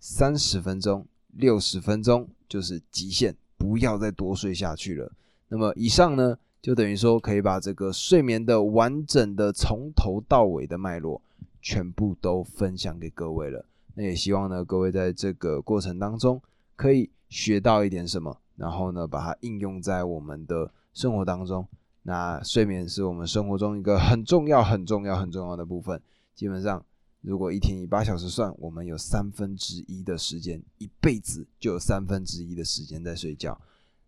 [0.00, 5.12] 三十分钟、六十分钟就是极限，不要再多睡下去了。
[5.46, 6.36] 那么以上呢？
[6.64, 11.20] 就等于说，可以把这个睡眠的完整的从头到尾的脉络，
[11.60, 13.66] 全部都分享给各位了。
[13.92, 16.40] 那也希望呢，各位在这个过程当中
[16.74, 21.68] 可以学到一点什么，然后呢，把它应用在我们的生活当中。
[22.04, 26.00] 那睡眠是我们生活中一个很重要、很重要、很重要的部分。
[26.34, 26.82] 基本上，
[27.20, 33.60] 如果一天以八小时算，我们有三分之一的时间，一辈子就有三分之一的时间在睡觉。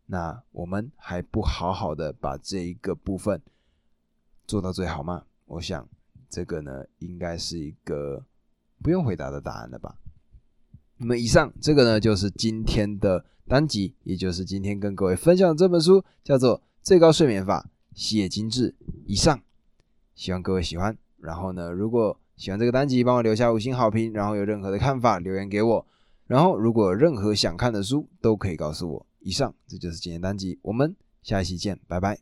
[0.06, 3.42] 那我们还不好好的把这一个部分
[4.46, 5.24] 做到最好吗？
[5.46, 5.88] 我想
[6.28, 8.24] 这个呢，应该是一个
[8.82, 9.96] 不用回答的答案了吧。
[10.98, 17.68] 那么以上这个呢，就是今天的单集，也就是今天跟各位分享的这本书，叫做《最高睡眠法》。
[17.96, 18.74] 写精致
[19.06, 19.40] 以上，
[20.14, 20.94] 希望各位喜欢。
[21.16, 24.12] 然后呢，如果喜欢这个单集，帮我留下五星好评。
[24.12, 25.86] 然后有任何的看法，留言给我。
[26.26, 29.06] 然后如果有任何想看的书，都可以告诉我。
[29.26, 32.14] 以上，这就是今天单集，我们下一期见，拜拜。